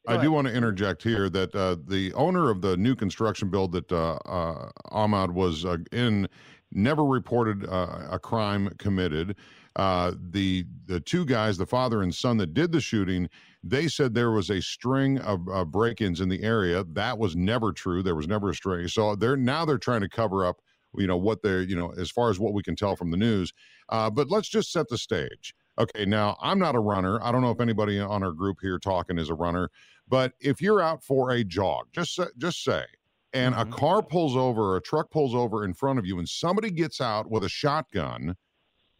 I 0.08 0.22
do 0.22 0.32
want 0.32 0.48
to 0.48 0.54
interject 0.54 1.02
here 1.02 1.30
that 1.30 1.56
uh, 1.56 1.78
the 1.88 2.14
owner 2.14 2.50
of 2.52 2.62
the 2.62 2.78
new 2.78 2.96
construction 2.96 3.50
build 3.50 3.72
that 3.72 3.92
uh, 3.92 4.16
uh, 4.26 4.70
Ahmad 4.92 5.32
was 5.32 5.66
uh, 5.66 5.78
in 5.92 6.28
never 6.72 7.04
reported 7.04 7.66
uh, 7.68 8.08
a 8.12 8.20
crime 8.20 8.70
committed. 8.78 9.36
Uh, 9.76 10.14
the 10.30 10.66
the 10.86 11.00
two 11.00 11.26
guys, 11.26 11.58
the 11.58 11.66
father 11.66 12.04
and 12.04 12.14
son 12.14 12.38
that 12.38 12.54
did 12.54 12.72
the 12.72 12.80
shooting, 12.80 13.28
they 13.64 13.88
said 13.88 14.14
there 14.14 14.32
was 14.32 14.50
a 14.52 14.62
string 14.62 15.18
of 15.20 15.48
uh, 15.50 15.66
break-ins 15.66 16.22
in 16.22 16.30
the 16.30 16.44
area. 16.44 16.84
That 16.84 17.18
was 17.18 17.36
never 17.36 17.74
true. 17.74 18.04
There 18.04 18.16
was 18.16 18.28
never 18.28 18.50
a 18.52 18.54
string. 18.56 18.88
So 18.88 19.16
they're 19.16 19.36
now 19.36 19.66
they're 19.66 19.78
trying 19.80 20.02
to 20.02 20.10
cover 20.10 20.46
up, 20.46 20.62
you 20.98 21.08
know, 21.08 21.18
what 21.18 21.42
they're 21.42 21.62
you 21.62 21.76
know 21.76 21.92
as 21.92 22.12
far 22.12 22.30
as 22.30 22.40
what 22.40 22.54
we 22.54 22.64
can 22.64 22.76
tell 22.76 22.96
from 22.96 23.12
the 23.12 23.18
news. 23.18 23.54
Uh, 23.90 24.10
but 24.10 24.30
let's 24.30 24.50
just 24.50 24.72
set 24.72 24.88
the 24.90 24.98
stage. 24.98 25.54
Okay, 25.78 26.06
now 26.06 26.38
I'm 26.42 26.60
not 26.60 26.76
a 26.76 26.80
runner. 26.80 27.22
I 27.22 27.32
don't 27.32 27.42
know 27.42 27.52
if 27.52 27.60
anybody 27.60 28.00
on 28.00 28.24
our 28.24 28.32
group 28.32 28.58
here 28.62 28.80
talking 28.80 29.18
is 29.18 29.30
a 29.30 29.36
runner, 29.36 29.70
but 30.08 30.34
if 30.40 30.62
you're 30.62 30.82
out 30.82 31.04
for 31.04 31.32
a 31.32 31.44
jog, 31.44 31.88
just 31.92 32.16
say, 32.16 32.28
just 32.38 32.64
say, 32.64 32.86
and 33.34 33.54
Mhm. 33.56 33.62
a 33.62 33.66
car 33.66 34.02
pulls 34.02 34.36
over, 34.38 34.62
or 34.74 34.78
a 34.78 34.82
truck 34.82 35.12
pulls 35.12 35.36
over 35.36 35.66
in 35.66 35.74
front 35.74 36.00
of 36.00 36.06
you, 36.06 36.18
and 36.18 36.30
somebody 36.30 36.72
gets 36.72 37.02
out 37.02 37.30
with 37.30 37.44
a 37.44 37.50
shotgun, 37.50 38.36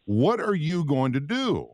what 0.04 0.40
are 0.40 0.54
you 0.54 0.84
going 0.84 1.12
to 1.12 1.20
do? 1.20 1.72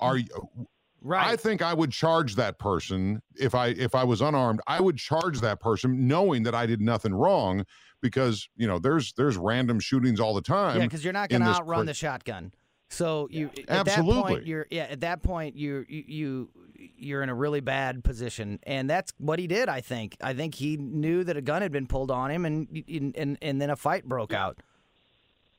Are 0.00 0.18
you? 0.18 0.68
right? 1.00 1.32
I 1.32 1.36
think 1.36 1.62
I 1.62 1.74
would 1.74 1.92
charge 1.92 2.34
that 2.36 2.58
person 2.58 3.22
if 3.36 3.54
I 3.54 3.68
if 3.68 3.94
I 3.94 4.04
was 4.04 4.20
unarmed. 4.20 4.60
I 4.66 4.80
would 4.80 4.98
charge 4.98 5.40
that 5.40 5.60
person 5.60 6.06
knowing 6.06 6.42
that 6.44 6.54
I 6.54 6.66
did 6.66 6.80
nothing 6.80 7.14
wrong 7.14 7.64
because 8.00 8.48
you 8.56 8.66
know 8.66 8.78
there's 8.78 9.12
there's 9.14 9.36
random 9.36 9.80
shootings 9.80 10.20
all 10.20 10.34
the 10.34 10.42
time. 10.42 10.78
yeah, 10.78 10.86
because 10.86 11.04
you're 11.04 11.12
not 11.12 11.28
going 11.28 11.42
to 11.42 11.48
outrun 11.48 11.80
cra- 11.80 11.86
the 11.86 11.94
shotgun. 11.94 12.52
So 12.92 13.28
you 13.30 13.50
at 13.56 13.66
that 13.66 13.88
Absolutely. 13.88 14.22
point 14.34 14.46
you're 14.46 14.66
yeah 14.70 14.82
at 14.84 15.00
that 15.00 15.22
point 15.22 15.54
you 15.54 15.84
you 15.88 16.04
you 16.08 16.50
you're 16.96 17.22
in 17.22 17.28
a 17.28 17.34
really 17.34 17.60
bad 17.60 18.02
position 18.02 18.58
and 18.64 18.90
that's 18.90 19.12
what 19.18 19.38
he 19.38 19.46
did 19.46 19.68
I 19.68 19.80
think 19.80 20.16
I 20.20 20.34
think 20.34 20.56
he 20.56 20.76
knew 20.76 21.22
that 21.22 21.36
a 21.36 21.40
gun 21.40 21.62
had 21.62 21.70
been 21.70 21.86
pulled 21.86 22.10
on 22.10 22.30
him 22.32 22.44
and 22.44 22.66
and 22.88 23.16
and, 23.16 23.38
and 23.40 23.62
then 23.62 23.70
a 23.70 23.76
fight 23.76 24.06
broke 24.06 24.32
out 24.32 24.58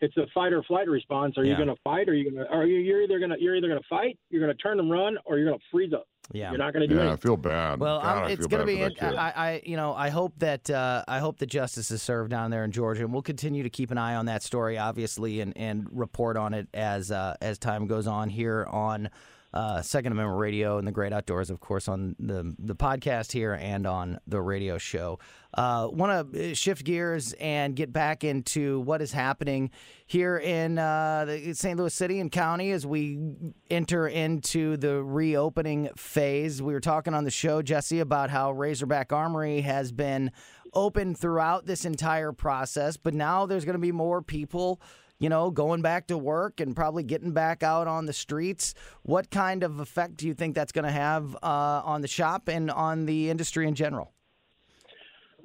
It's 0.01 0.17
a 0.17 0.25
fight 0.33 0.51
or 0.51 0.63
flight 0.63 0.87
response. 0.87 1.37
Are 1.37 1.43
Yeah. 1.45 1.51
you 1.51 1.55
going 1.63 1.75
to 1.75 1.81
fight? 1.83 2.09
Or 2.09 2.11
are 2.11 2.15
you 2.15 2.31
going 2.31 2.43
to? 2.43 2.51
Are 2.51 2.65
you? 2.65 2.79
You're 2.79 3.03
either 3.03 3.19
going 3.19 3.29
to. 3.31 3.37
You're 3.39 3.55
either 3.55 3.67
going 3.67 3.79
to 3.79 3.87
fight. 3.87 4.17
You're 4.29 4.41
going 4.43 4.55
to 4.55 4.61
turn 4.61 4.79
and 4.79 4.89
run, 4.91 5.17
or 5.25 5.37
you're 5.37 5.47
going 5.47 5.59
to 5.59 5.65
freeze 5.71 5.93
up. 5.93 6.07
yeah 6.33 6.49
You're 6.49 6.57
not 6.57 6.73
going 6.73 6.87
to 6.89 6.93
do 6.95 6.99
yeah, 7.01 7.13
I 7.13 7.15
feel 7.17 7.37
bad. 7.37 7.79
Well, 7.79 8.01
God, 8.01 8.23
I'm, 8.25 8.31
it's 8.31 8.47
going 8.47 8.61
to 8.61 8.65
be. 8.65 8.81
in- 8.81 8.93
I, 8.99 9.31
I, 9.35 9.61
you 9.63 9.77
know, 9.77 9.93
I 9.93 10.09
hope 10.09 10.33
that 10.39 10.69
uh, 10.71 11.03
I 11.07 11.19
hope 11.19 11.37
that 11.37 11.47
justice 11.47 11.91
is 11.91 12.01
served 12.01 12.31
down 12.31 12.49
there 12.49 12.63
in 12.63 12.71
Georgia, 12.71 13.03
and 13.03 13.13
we'll 13.13 13.21
continue 13.21 13.61
to 13.61 13.69
keep 13.69 13.91
an 13.91 13.99
eye 13.99 14.15
on 14.15 14.25
that 14.25 14.41
story, 14.41 14.77
obviously, 14.79 15.39
and, 15.39 15.55
and 15.55 15.87
report 15.91 16.35
on 16.35 16.53
it 16.55 16.67
as 16.73 17.11
uh, 17.11 17.35
as 17.39 17.59
time 17.59 17.85
goes 17.85 18.07
on 18.07 18.29
here 18.29 18.65
on 18.71 19.07
uh, 19.53 19.81
Second 19.81 20.13
Amendment 20.13 20.39
Radio 20.39 20.77
and 20.77 20.87
the 20.87 20.91
Great 20.91 21.11
Outdoors, 21.11 21.49
of 21.49 21.59
course, 21.59 21.87
on 21.87 22.15
the 22.19 22.55
the 22.57 22.75
podcast 22.75 23.31
here 23.31 23.53
and 23.53 23.85
on 23.85 24.19
the 24.27 24.41
radio 24.41 24.77
show. 24.77 25.19
Uh, 25.53 25.89
Want 25.91 26.33
to 26.33 26.55
shift 26.55 26.85
gears 26.85 27.33
and 27.33 27.75
get 27.75 27.91
back 27.91 28.23
into 28.23 28.79
what 28.81 29.01
is 29.01 29.11
happening 29.11 29.69
here 30.07 30.37
in 30.37 30.77
uh, 30.77 31.25
the 31.25 31.53
St. 31.53 31.77
Louis 31.77 31.93
City 31.93 32.21
and 32.21 32.31
County 32.31 32.71
as 32.71 32.85
we 32.85 33.19
enter 33.69 34.07
into 34.07 34.77
the 34.77 35.03
reopening 35.03 35.89
phase. 35.97 36.61
We 36.61 36.71
were 36.71 36.79
talking 36.79 37.13
on 37.13 37.25
the 37.25 37.31
show, 37.31 37.61
Jesse, 37.61 37.99
about 37.99 38.29
how 38.29 38.51
Razorback 38.51 39.11
Armory 39.11 39.61
has 39.61 39.91
been 39.91 40.31
open 40.73 41.13
throughout 41.15 41.65
this 41.65 41.83
entire 41.83 42.31
process, 42.31 42.95
but 42.95 43.13
now 43.13 43.45
there's 43.45 43.65
going 43.65 43.73
to 43.75 43.79
be 43.79 43.91
more 43.91 44.21
people. 44.21 44.81
You 45.21 45.29
know, 45.29 45.51
going 45.51 45.83
back 45.83 46.07
to 46.07 46.17
work 46.17 46.59
and 46.59 46.75
probably 46.75 47.03
getting 47.03 47.31
back 47.31 47.61
out 47.61 47.87
on 47.87 48.07
the 48.07 48.13
streets. 48.13 48.73
What 49.03 49.29
kind 49.29 49.61
of 49.61 49.79
effect 49.79 50.17
do 50.17 50.25
you 50.25 50.33
think 50.33 50.55
that's 50.55 50.71
going 50.71 50.85
to 50.85 50.91
have 50.91 51.35
uh, 51.43 51.83
on 51.85 52.01
the 52.01 52.07
shop 52.07 52.47
and 52.47 52.71
on 52.71 53.05
the 53.05 53.29
industry 53.29 53.67
in 53.67 53.75
general? 53.75 54.11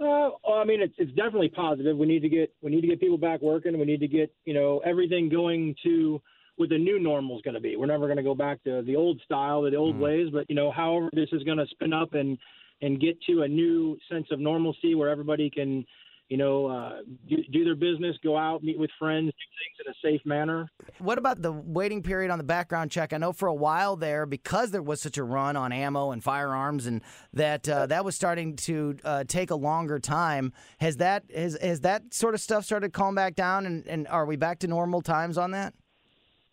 Uh, 0.01 0.33
well, 0.43 0.55
I 0.55 0.65
mean, 0.65 0.81
it's 0.81 0.95
it's 0.97 1.13
definitely 1.13 1.51
positive. 1.51 1.95
We 1.95 2.07
need 2.07 2.21
to 2.21 2.31
get 2.31 2.55
we 2.63 2.71
need 2.71 2.81
to 2.81 2.87
get 2.87 3.01
people 3.01 3.19
back 3.19 3.43
working. 3.43 3.79
We 3.79 3.85
need 3.85 4.01
to 4.01 4.09
get 4.09 4.35
you 4.47 4.55
know 4.55 4.81
everything 4.83 5.29
going 5.29 5.75
to 5.85 6.23
what 6.57 6.71
the 6.71 6.79
new 6.79 6.99
normal 6.99 7.37
is 7.37 7.43
going 7.43 7.55
to 7.55 7.61
be. 7.61 7.77
We're 7.77 7.85
never 7.85 8.07
going 8.07 8.17
to 8.17 8.23
go 8.23 8.35
back 8.35 8.65
to 8.65 8.81
the 8.81 8.97
old 8.97 9.21
style, 9.27 9.61
the 9.63 9.77
old 9.77 9.99
ways, 9.99 10.29
but 10.33 10.49
you 10.49 10.57
know, 10.57 10.71
however 10.71 11.11
this 11.13 11.29
is 11.33 11.43
going 11.43 11.59
to 11.59 11.67
spin 11.67 11.93
up 11.93 12.15
and 12.15 12.39
and 12.83 13.01
get 13.01 13.21
to 13.23 13.43
a 13.43 13.49
new 13.49 13.99
sense 14.11 14.27
of 14.31 14.39
normalcy 14.39 14.95
where 14.95 15.09
everybody 15.09 15.49
can, 15.49 15.85
you 16.29 16.37
know, 16.37 16.67
uh, 16.67 16.99
do, 17.29 17.37
do 17.53 17.65
their 17.65 17.77
business, 17.77 18.17
go 18.23 18.37
out, 18.37 18.63
meet 18.63 18.79
with 18.79 18.91
friends, 18.99 19.27
do 19.27 19.33
things 19.33 19.87
in 19.87 20.11
a 20.11 20.13
safe 20.13 20.27
manner. 20.27 20.69
What 20.99 21.19
about 21.19 21.41
the 21.41 21.53
waiting 21.53 22.03
period 22.03 22.31
on 22.31 22.39
the 22.39 22.45
background 22.45 22.91
check? 22.91 23.13
I 23.13 23.19
know 23.19 23.33
for 23.33 23.47
a 23.47 23.55
while 23.55 23.97
there, 23.97 24.27
because 24.27 24.73
there 24.73 24.83
was 24.83 25.01
such 25.01 25.19
a 25.19 25.25
run 25.25 25.57
on 25.57 25.73
ammo 25.73 26.11
and 26.11 26.23
firearms, 26.23 26.87
and 26.87 27.01
that 27.33 27.69
uh, 27.69 27.87
that 27.87 28.05
was 28.05 28.17
starting 28.17 28.57
to 28.57 28.97
uh, 29.05 29.25
take 29.29 29.51
a 29.51 29.55
longer 29.55 29.99
time. 29.99 30.53
Has 30.79 30.97
that 30.97 31.25
has 31.35 31.57
has 31.61 31.81
that 31.83 32.13
sort 32.13 32.35
of 32.35 32.41
stuff 32.41 32.65
started 32.65 32.93
calm 32.93 33.15
back 33.15 33.37
down, 33.37 33.67
and, 33.67 33.87
and 33.87 34.09
are 34.09 34.27
we 34.27 34.37
back 34.37 34.59
to 34.61 34.67
normal 34.67 35.03
times 35.03 35.39
on 35.39 35.53
that? 35.53 35.75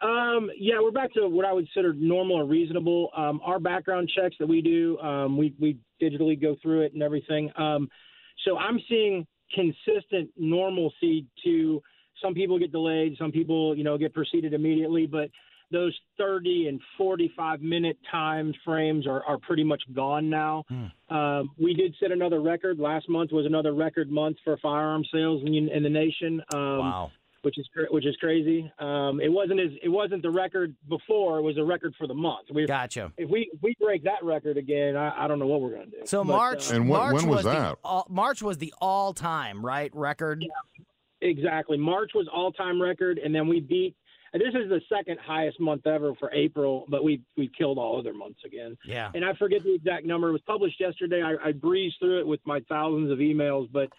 Um, 0.02 0.52
yeah, 0.58 0.76
we're 0.82 0.92
back 0.92 1.14
to 1.14 1.30
what 1.30 1.46
I 1.46 1.54
would 1.54 1.66
consider 1.66 1.94
normal 1.94 2.42
and 2.42 2.50
reasonable. 2.50 3.10
Um, 3.16 3.40
our 3.44 3.58
background 3.58 4.12
checks 4.14 4.36
that 4.38 4.48
we 4.48 4.62
do, 4.62 5.00
um, 5.00 5.38
we, 5.38 5.56
we 5.60 5.78
digitally 6.02 6.40
go 6.40 6.58
through 6.62 6.82
it 6.82 6.94
and 6.94 7.02
everything. 7.02 7.50
Um, 7.58 7.90
so 8.46 8.58
I'm 8.58 8.82
seeing 8.90 9.26
consistent 9.54 10.30
normalcy 10.38 11.26
to 11.44 11.82
some 12.22 12.34
people 12.34 12.58
get 12.60 12.72
delayed, 12.72 13.16
some 13.18 13.32
people, 13.32 13.76
you 13.76 13.84
know, 13.84 13.98
get 13.98 14.14
proceeded 14.14 14.54
immediately, 14.54 15.06
but 15.06 15.30
those 15.72 15.98
30 16.18 16.68
and 16.68 16.80
45 16.98 17.62
minute 17.62 17.98
time 18.12 18.54
frames 18.64 19.08
are, 19.08 19.24
are 19.26 19.38
pretty 19.40 19.64
much 19.64 19.82
gone 19.94 20.30
now. 20.30 20.64
Um, 21.10 21.52
we 21.60 21.74
did 21.74 21.96
set 22.00 22.12
another 22.12 22.42
record. 22.42 22.80
Last 22.80 23.10
month 23.10 23.32
was 23.32 23.46
another 23.46 23.74
record 23.74 24.10
month 24.12 24.38
for 24.44 24.56
firearm 24.58 25.04
sales 25.12 25.42
in, 25.46 25.70
in 25.70 25.84
the 25.84 25.90
nation. 25.90 26.42
Um, 26.54 27.12
which 27.44 27.58
is 27.58 27.68
which 27.92 28.06
is 28.06 28.16
crazy. 28.20 28.72
Um, 28.80 29.20
it 29.22 29.32
wasn't 29.32 29.60
as 29.60 29.70
it 29.84 29.90
wasn't 29.90 30.22
the 30.24 30.32
record 30.32 30.76
before; 30.90 31.38
it 31.40 31.42
was 31.44 31.58
a 31.58 31.64
record 31.64 31.94
for 31.98 32.08
the 32.08 32.14
month. 32.14 32.48
We, 32.52 32.66
Gotcha. 32.66 33.12
if 33.18 33.30
we 33.30 33.50
if 33.54 33.62
we 33.62 33.76
break 33.80 34.04
that 34.06 34.24
record 34.24 34.58
again, 34.58 34.96
I, 34.96 35.26
I 35.26 35.28
don't 35.28 35.40
know 35.40 35.48
what 35.48 35.62
we're 35.62 35.72
going 35.76 35.92
to 35.92 35.98
do. 36.00 36.06
So 36.06 36.24
But, 36.24 36.34
March, 36.34 36.72
uh, 36.72 36.76
And 36.76 36.90
when- 36.90 37.00
March 37.00 37.16
when 37.16 37.28
was 37.28 37.44
the 37.44 37.52
that? 37.52 37.78
all, 37.84 38.08
March 38.10 38.42
was 38.42 38.58
the 38.58 38.74
all-time 38.82 39.64
right 39.64 39.92
record. 39.94 40.42
Yeah, 40.42 40.84
exactly. 41.30 41.78
March 41.78 42.12
was 42.16 42.28
all 42.34 42.52
time 42.52 42.82
record, 42.82 43.20
and 43.20 43.36
then 43.36 43.48
we 43.48 43.60
beat. 43.60 43.96
and 44.32 44.42
This 44.42 44.54
is 44.56 44.70
the 44.70 44.82
second 44.94 45.20
highest 45.20 45.60
month 45.60 45.86
ever 45.86 46.14
for 46.20 46.32
April, 46.34 46.86
but 46.88 47.04
we 47.04 47.22
we 47.38 47.50
killed 47.58 47.78
all 47.78 48.00
other 48.00 48.14
months 48.14 48.40
again. 48.46 48.78
Yeah. 48.86 49.12
And 49.14 49.26
I 49.26 49.34
forget 49.34 49.64
the 49.64 49.76
exact 49.76 50.06
number. 50.06 50.30
It 50.30 50.34
was 50.34 50.42
published 50.48 50.80
yesterday. 50.80 51.22
I, 51.22 51.50
I 51.50 51.52
breezed 51.52 51.98
through 52.00 52.20
it 52.22 52.28
with 52.28 52.40
my 52.46 52.62
thousands 52.70 53.12
of 53.12 53.18
emails, 53.20 53.68
but 53.72 53.90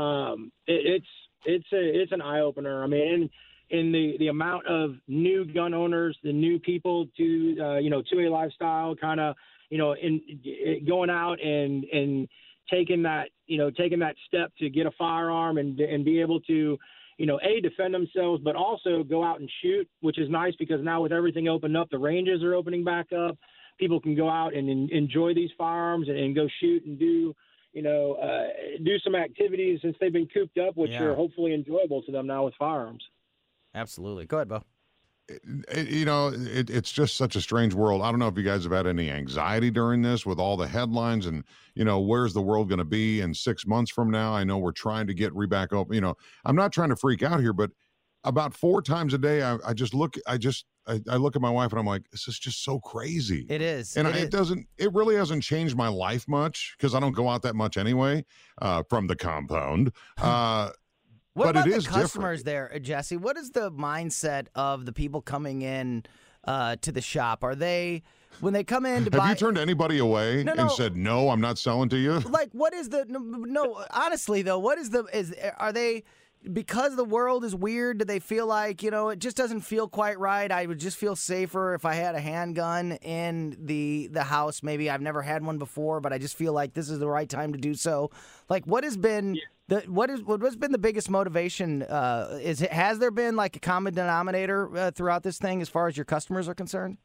um, 0.00 0.50
it, 0.66 0.80
it's 1.02 1.06
it's 1.44 1.66
a 1.72 2.00
it's 2.02 2.12
an 2.12 2.22
eye 2.22 2.40
opener. 2.40 2.82
I 2.82 2.86
mean, 2.86 3.30
in, 3.70 3.78
in 3.78 3.92
the 3.92 4.16
the 4.18 4.28
amount 4.28 4.66
of 4.66 4.94
new 5.08 5.44
gun 5.44 5.74
owners, 5.74 6.16
the 6.22 6.32
new 6.32 6.58
people 6.58 7.06
to 7.16 7.56
uh, 7.60 7.78
you 7.78 7.90
know 7.90 8.02
to 8.10 8.26
a 8.26 8.28
lifestyle, 8.28 8.94
kind 8.94 9.20
of 9.20 9.36
you 9.70 9.78
know 9.78 9.92
in, 9.92 10.20
in 10.44 10.84
going 10.86 11.10
out 11.10 11.40
and 11.42 11.84
and 11.84 12.28
taking 12.70 13.02
that 13.02 13.28
you 13.46 13.58
know 13.58 13.70
taking 13.70 13.98
that 14.00 14.16
step 14.26 14.52
to 14.58 14.70
get 14.70 14.86
a 14.86 14.90
firearm 14.92 15.58
and 15.58 15.78
and 15.80 16.04
be 16.04 16.20
able 16.20 16.40
to 16.40 16.78
you 17.18 17.26
know 17.26 17.38
a 17.42 17.60
defend 17.60 17.94
themselves, 17.94 18.42
but 18.44 18.56
also 18.56 19.02
go 19.02 19.24
out 19.24 19.40
and 19.40 19.50
shoot, 19.62 19.88
which 20.00 20.18
is 20.18 20.28
nice 20.28 20.54
because 20.58 20.82
now 20.82 21.02
with 21.02 21.12
everything 21.12 21.48
opened 21.48 21.76
up, 21.76 21.88
the 21.90 21.98
ranges 21.98 22.42
are 22.42 22.54
opening 22.54 22.84
back 22.84 23.12
up. 23.12 23.36
People 23.78 24.00
can 24.00 24.14
go 24.14 24.28
out 24.28 24.54
and 24.54 24.70
en- 24.70 24.88
enjoy 24.92 25.34
these 25.34 25.50
firearms 25.58 26.08
and, 26.08 26.16
and 26.18 26.34
go 26.34 26.46
shoot 26.60 26.84
and 26.84 26.98
do 26.98 27.34
you 27.74 27.82
know, 27.82 28.14
uh, 28.14 28.46
do 28.82 28.98
some 29.00 29.14
activities 29.14 29.80
since 29.82 29.96
they've 30.00 30.12
been 30.12 30.28
cooped 30.28 30.56
up, 30.58 30.76
which 30.76 30.92
Yeah. 30.92 31.02
are 31.04 31.14
hopefully 31.14 31.52
enjoyable 31.52 32.02
to 32.04 32.12
them 32.12 32.26
now 32.26 32.44
with 32.46 32.54
firearms. 32.54 33.04
Absolutely. 33.74 34.24
Go 34.26 34.38
ahead, 34.38 34.48
Bo. 34.48 34.62
it- 35.28 35.88
you 35.88 36.04
know, 36.04 36.28
it, 36.28 36.68
it's 36.68 36.92
just 36.92 37.16
such 37.16 37.34
a 37.34 37.40
strange 37.40 37.72
world. 37.74 38.02
I 38.02 38.10
don't 38.10 38.20
know 38.20 38.28
if 38.28 38.36
you 38.36 38.42
guys 38.44 38.62
have 38.64 38.72
had 38.72 38.86
any 38.86 39.10
anxiety 39.10 39.70
during 39.70 40.02
this 40.02 40.26
with 40.26 40.38
all 40.38 40.56
the 40.58 40.68
headlines 40.68 41.24
and, 41.26 41.44
you 41.74 41.84
know, 41.84 41.98
where's 41.98 42.34
the 42.34 42.42
world 42.42 42.68
going 42.68 42.78
to 42.78 42.84
be 42.84 43.22
in 43.22 43.32
six 43.32 43.66
months 43.66 43.90
from 43.90 44.10
now? 44.10 44.34
I 44.34 44.44
know 44.44 44.58
we're 44.58 44.72
trying 44.72 45.06
to 45.06 45.14
get 45.14 45.34
re 45.34 45.46
back 45.46 45.72
open. 45.72 45.94
You 45.94 46.02
know, 46.02 46.16
I'm 46.44 46.56
not 46.56 46.72
trying 46.72 46.90
to 46.90 46.96
freak 46.96 47.22
out 47.22 47.40
here, 47.40 47.54
but 47.54 47.70
about 48.24 48.54
four 48.54 48.82
times 48.82 49.14
a 49.14 49.18
day, 49.18 49.42
I, 49.42 49.58
I 49.66 49.74
just 49.74 49.94
look, 49.94 50.16
I 50.26 50.36
just, 50.36 50.66
I, 50.86 51.00
I, 51.08 51.16
look 51.16 51.36
at 51.36 51.42
my 51.42 51.50
wife 51.50 51.72
and 51.72 51.80
I'm 51.80 51.86
like, 51.86 52.02
this 52.10 52.28
is 52.28 52.38
just 52.38 52.64
so 52.64 52.78
crazy. 52.80 53.46
It 53.48 53.62
is, 53.62 53.96
and 53.96 54.08
it, 54.08 54.14
I, 54.14 54.18
is. 54.18 54.28
doesn't, 54.30 54.66
it 54.78 54.92
really 54.92 55.16
hasn't 55.16 55.42
changed 55.42 55.76
my 55.76 55.88
life 55.88 56.26
much 56.28 56.74
because 56.76 56.94
I 56.94 57.00
don't 57.00 57.14
go 57.14 57.28
out 57.28 57.42
that 57.42 57.54
much 57.54 57.76
anyway 57.76 58.24
uh, 58.60 58.82
from 58.88 59.06
the 59.06 59.16
compound. 59.16 59.92
Uh, 60.20 60.70
what 61.34 61.46
but 61.46 61.50
about 61.50 61.64
the 61.64 61.72
customers 61.82 62.44
different. 62.44 62.44
there, 62.44 62.78
Jesse? 62.78 63.16
What 63.16 63.36
is 63.36 63.50
the 63.50 63.72
mindset 63.72 64.46
of 64.54 64.86
the 64.86 64.92
people 64.92 65.20
coming 65.20 65.62
in 65.62 66.04
uh, 66.44 66.76
to 66.82 66.92
the 66.92 67.00
shop? 67.00 67.42
Are 67.42 67.56
they 67.56 68.04
when 68.40 68.52
they 68.52 68.62
come 68.62 68.86
in 68.86 69.04
to 69.04 69.10
Have 69.10 69.20
buy? 69.20 69.30
you 69.30 69.34
turned 69.34 69.58
anybody 69.58 69.98
away 69.98 70.44
No, 70.44 70.52
and 70.52 70.70
said 70.70 70.96
no? 70.96 71.30
I'm 71.30 71.40
not 71.40 71.58
selling 71.58 71.88
to 71.88 71.96
you. 71.96 72.20
like 72.20 72.50
what 72.52 72.72
is 72.72 72.88
the 72.88 73.04
no, 73.08 73.18
no 73.18 73.84
honestly 73.90 74.42
though 74.42 74.58
what 74.60 74.78
is 74.78 74.90
the 74.90 75.04
is 75.12 75.34
are 75.58 75.72
they 75.72 76.04
because 76.52 76.96
the 76.96 77.04
world 77.04 77.44
is 77.44 77.54
weird 77.54 77.98
do 77.98 78.04
they 78.04 78.18
feel 78.18 78.46
like 78.46 78.82
you 78.82 78.90
know 78.90 79.08
it 79.08 79.18
just 79.18 79.36
doesn't 79.36 79.60
feel 79.60 79.88
quite 79.88 80.18
right? 80.18 80.50
I 80.50 80.66
would 80.66 80.78
just 80.78 80.96
feel 80.96 81.16
safer 81.16 81.74
if 81.74 81.84
i 81.84 81.94
had 81.94 82.14
a 82.14 82.20
handgun 82.20 82.92
in 82.92 83.56
the 83.60 84.08
the 84.08 84.24
house. 84.24 84.62
Maybe 84.62 84.90
i've 84.90 85.00
never 85.00 85.22
had 85.22 85.44
one 85.44 85.58
before 85.58 86.00
but 86.00 86.12
i 86.12 86.18
just 86.18 86.36
feel 86.36 86.52
like 86.52 86.74
this 86.74 86.90
is 86.90 86.98
the 86.98 87.08
right 87.08 87.28
time 87.28 87.52
to 87.52 87.58
do 87.58 87.74
so. 87.74 88.10
Like 88.48 88.66
what 88.66 88.84
has 88.84 88.96
been 88.96 89.38
the 89.68 89.80
what 89.80 90.10
is 90.10 90.22
what 90.22 90.42
has 90.42 90.56
been 90.56 90.72
the 90.72 90.78
biggest 90.78 91.08
motivation 91.08 91.82
uh 91.82 92.38
is 92.42 92.60
it 92.60 92.72
has 92.72 92.98
there 92.98 93.10
been 93.10 93.36
like 93.36 93.56
a 93.56 93.60
common 93.60 93.94
denominator 93.94 94.76
uh, 94.76 94.90
throughout 94.90 95.22
this 95.22 95.38
thing 95.38 95.62
as 95.62 95.68
far 95.68 95.88
as 95.88 95.96
your 95.96 96.04
customers 96.04 96.48
are 96.48 96.54
concerned? 96.54 96.98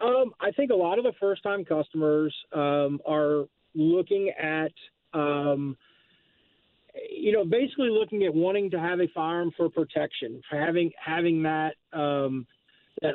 Um, 0.00 0.34
I 0.40 0.50
think 0.50 0.70
a 0.70 0.74
lot 0.74 0.98
of 0.98 1.04
the 1.04 1.14
first 1.18 1.42
time 1.42 1.64
customers 1.64 2.34
um, 2.52 3.00
are 3.06 3.46
looking 3.74 4.30
at, 4.30 4.72
um, 5.14 5.76
you 7.10 7.32
know, 7.32 7.44
basically 7.44 7.90
looking 7.90 8.24
at 8.24 8.34
wanting 8.34 8.70
to 8.70 8.78
have 8.78 9.00
a 9.00 9.08
firearm 9.14 9.50
for 9.56 9.68
protection, 9.68 10.40
for 10.48 10.58
having 10.58 10.90
having 11.04 11.42
that 11.42 11.74
um, 11.92 12.46
that 13.02 13.14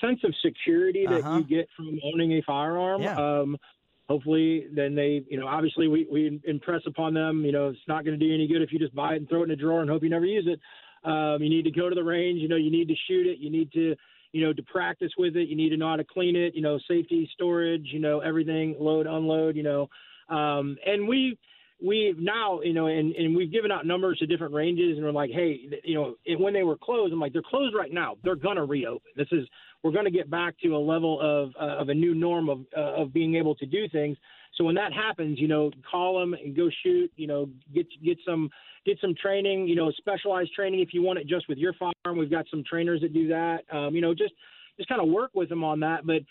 sense 0.00 0.20
of 0.24 0.34
security 0.44 1.06
that 1.06 1.20
Uh-huh. 1.20 1.38
you 1.38 1.44
get 1.44 1.68
from 1.76 1.98
owning 2.04 2.32
a 2.32 2.42
firearm. 2.42 3.02
Yeah. 3.02 3.16
Um, 3.16 3.56
hopefully, 4.08 4.66
then 4.72 4.94
they, 4.94 5.24
you 5.28 5.38
know, 5.38 5.46
obviously 5.46 5.86
we, 5.88 6.06
we 6.10 6.40
impress 6.44 6.82
upon 6.86 7.14
them. 7.14 7.44
You 7.44 7.52
know, 7.52 7.68
it's 7.68 7.78
not 7.88 8.04
going 8.04 8.18
to 8.18 8.26
do 8.26 8.32
any 8.32 8.46
good 8.46 8.62
if 8.62 8.72
you 8.72 8.78
just 8.78 8.94
buy 8.94 9.14
it 9.14 9.16
and 9.18 9.28
throw 9.28 9.42
it 9.42 9.44
in 9.44 9.50
a 9.50 9.56
drawer 9.56 9.80
and 9.80 9.90
hope 9.90 10.02
you 10.02 10.10
never 10.10 10.24
use 10.24 10.46
it. 10.46 10.60
Um, 11.08 11.42
you 11.42 11.50
need 11.50 11.64
to 11.64 11.70
go 11.70 11.88
to 11.88 11.94
the 11.94 12.02
range. 12.02 12.40
You 12.40 12.48
know, 12.48 12.56
you 12.56 12.70
need 12.70 12.88
to 12.88 12.94
shoot 13.06 13.26
it. 13.26 13.38
You 13.38 13.50
need 13.50 13.72
to 13.72 13.94
you 14.32 14.44
know, 14.44 14.52
to 14.52 14.62
practice 14.64 15.10
with 15.16 15.36
it. 15.36 15.48
You 15.48 15.56
need 15.56 15.70
to 15.70 15.78
know 15.78 15.88
how 15.88 15.96
to 15.96 16.04
clean 16.04 16.36
it, 16.36 16.54
you 16.54 16.60
know, 16.60 16.78
safety, 16.86 17.28
storage, 17.32 17.88
you 17.92 17.98
know, 17.98 18.20
everything, 18.20 18.76
load, 18.78 19.06
unload, 19.06 19.56
you 19.56 19.62
know. 19.62 19.88
Um, 20.28 20.76
and 20.84 21.08
we, 21.08 21.38
we 21.84 22.14
now, 22.18 22.60
you 22.60 22.72
know, 22.72 22.86
and, 22.86 23.14
and 23.14 23.36
we've 23.36 23.52
given 23.52 23.70
out 23.70 23.86
numbers 23.86 24.18
to 24.18 24.26
different 24.26 24.52
ranges 24.52 24.96
and 24.96 25.04
we're 25.04 25.12
like, 25.12 25.30
hey, 25.30 25.60
you 25.84 25.94
know, 25.94 26.16
and 26.26 26.40
when 26.40 26.52
they 26.52 26.64
were 26.64 26.76
closed, 26.76 27.12
I'm 27.12 27.20
like, 27.20 27.32
they're 27.32 27.42
closed 27.42 27.74
right 27.74 27.92
now. 27.92 28.16
They're 28.24 28.34
going 28.34 28.56
to 28.56 28.64
reopen. 28.64 29.10
This 29.16 29.28
is, 29.30 29.46
we're 29.82 29.92
going 29.92 30.04
to 30.04 30.10
get 30.10 30.28
back 30.28 30.54
to 30.64 30.76
a 30.76 30.78
level 30.78 31.20
of, 31.20 31.52
uh, 31.60 31.80
of 31.80 31.88
a 31.88 31.94
new 31.94 32.14
norm 32.14 32.48
of, 32.48 32.60
uh, 32.76 33.02
of 33.02 33.12
being 33.12 33.36
able 33.36 33.54
to 33.56 33.66
do 33.66 33.88
things. 33.88 34.16
So 34.56 34.64
when 34.64 34.74
that 34.74 34.92
happens, 34.92 35.38
you 35.38 35.46
know, 35.46 35.70
call 35.88 36.18
them 36.18 36.34
and 36.34 36.56
go 36.56 36.68
shoot, 36.82 37.12
you 37.16 37.28
know, 37.28 37.48
get, 37.72 37.86
get 38.04 38.18
some, 38.26 38.50
get 38.84 38.98
some 39.00 39.14
training, 39.20 39.68
you 39.68 39.76
know, 39.76 39.92
specialized 39.92 40.52
training 40.54 40.80
if 40.80 40.92
you 40.92 41.02
want 41.02 41.18
it 41.20 41.28
just 41.28 41.48
with 41.48 41.58
your 41.58 41.74
farm. 41.74 41.92
We've 42.16 42.30
got 42.30 42.46
some 42.50 42.64
trainers 42.68 43.02
that 43.02 43.12
do 43.12 43.28
that. 43.28 43.58
Um, 43.70 43.94
you 43.94 44.00
know, 44.00 44.14
just 44.14 44.32
just 44.78 44.88
kind 44.88 45.00
of 45.00 45.08
work 45.08 45.32
with 45.34 45.48
them 45.48 45.62
on 45.62 45.80
that. 45.80 46.06
But 46.06 46.22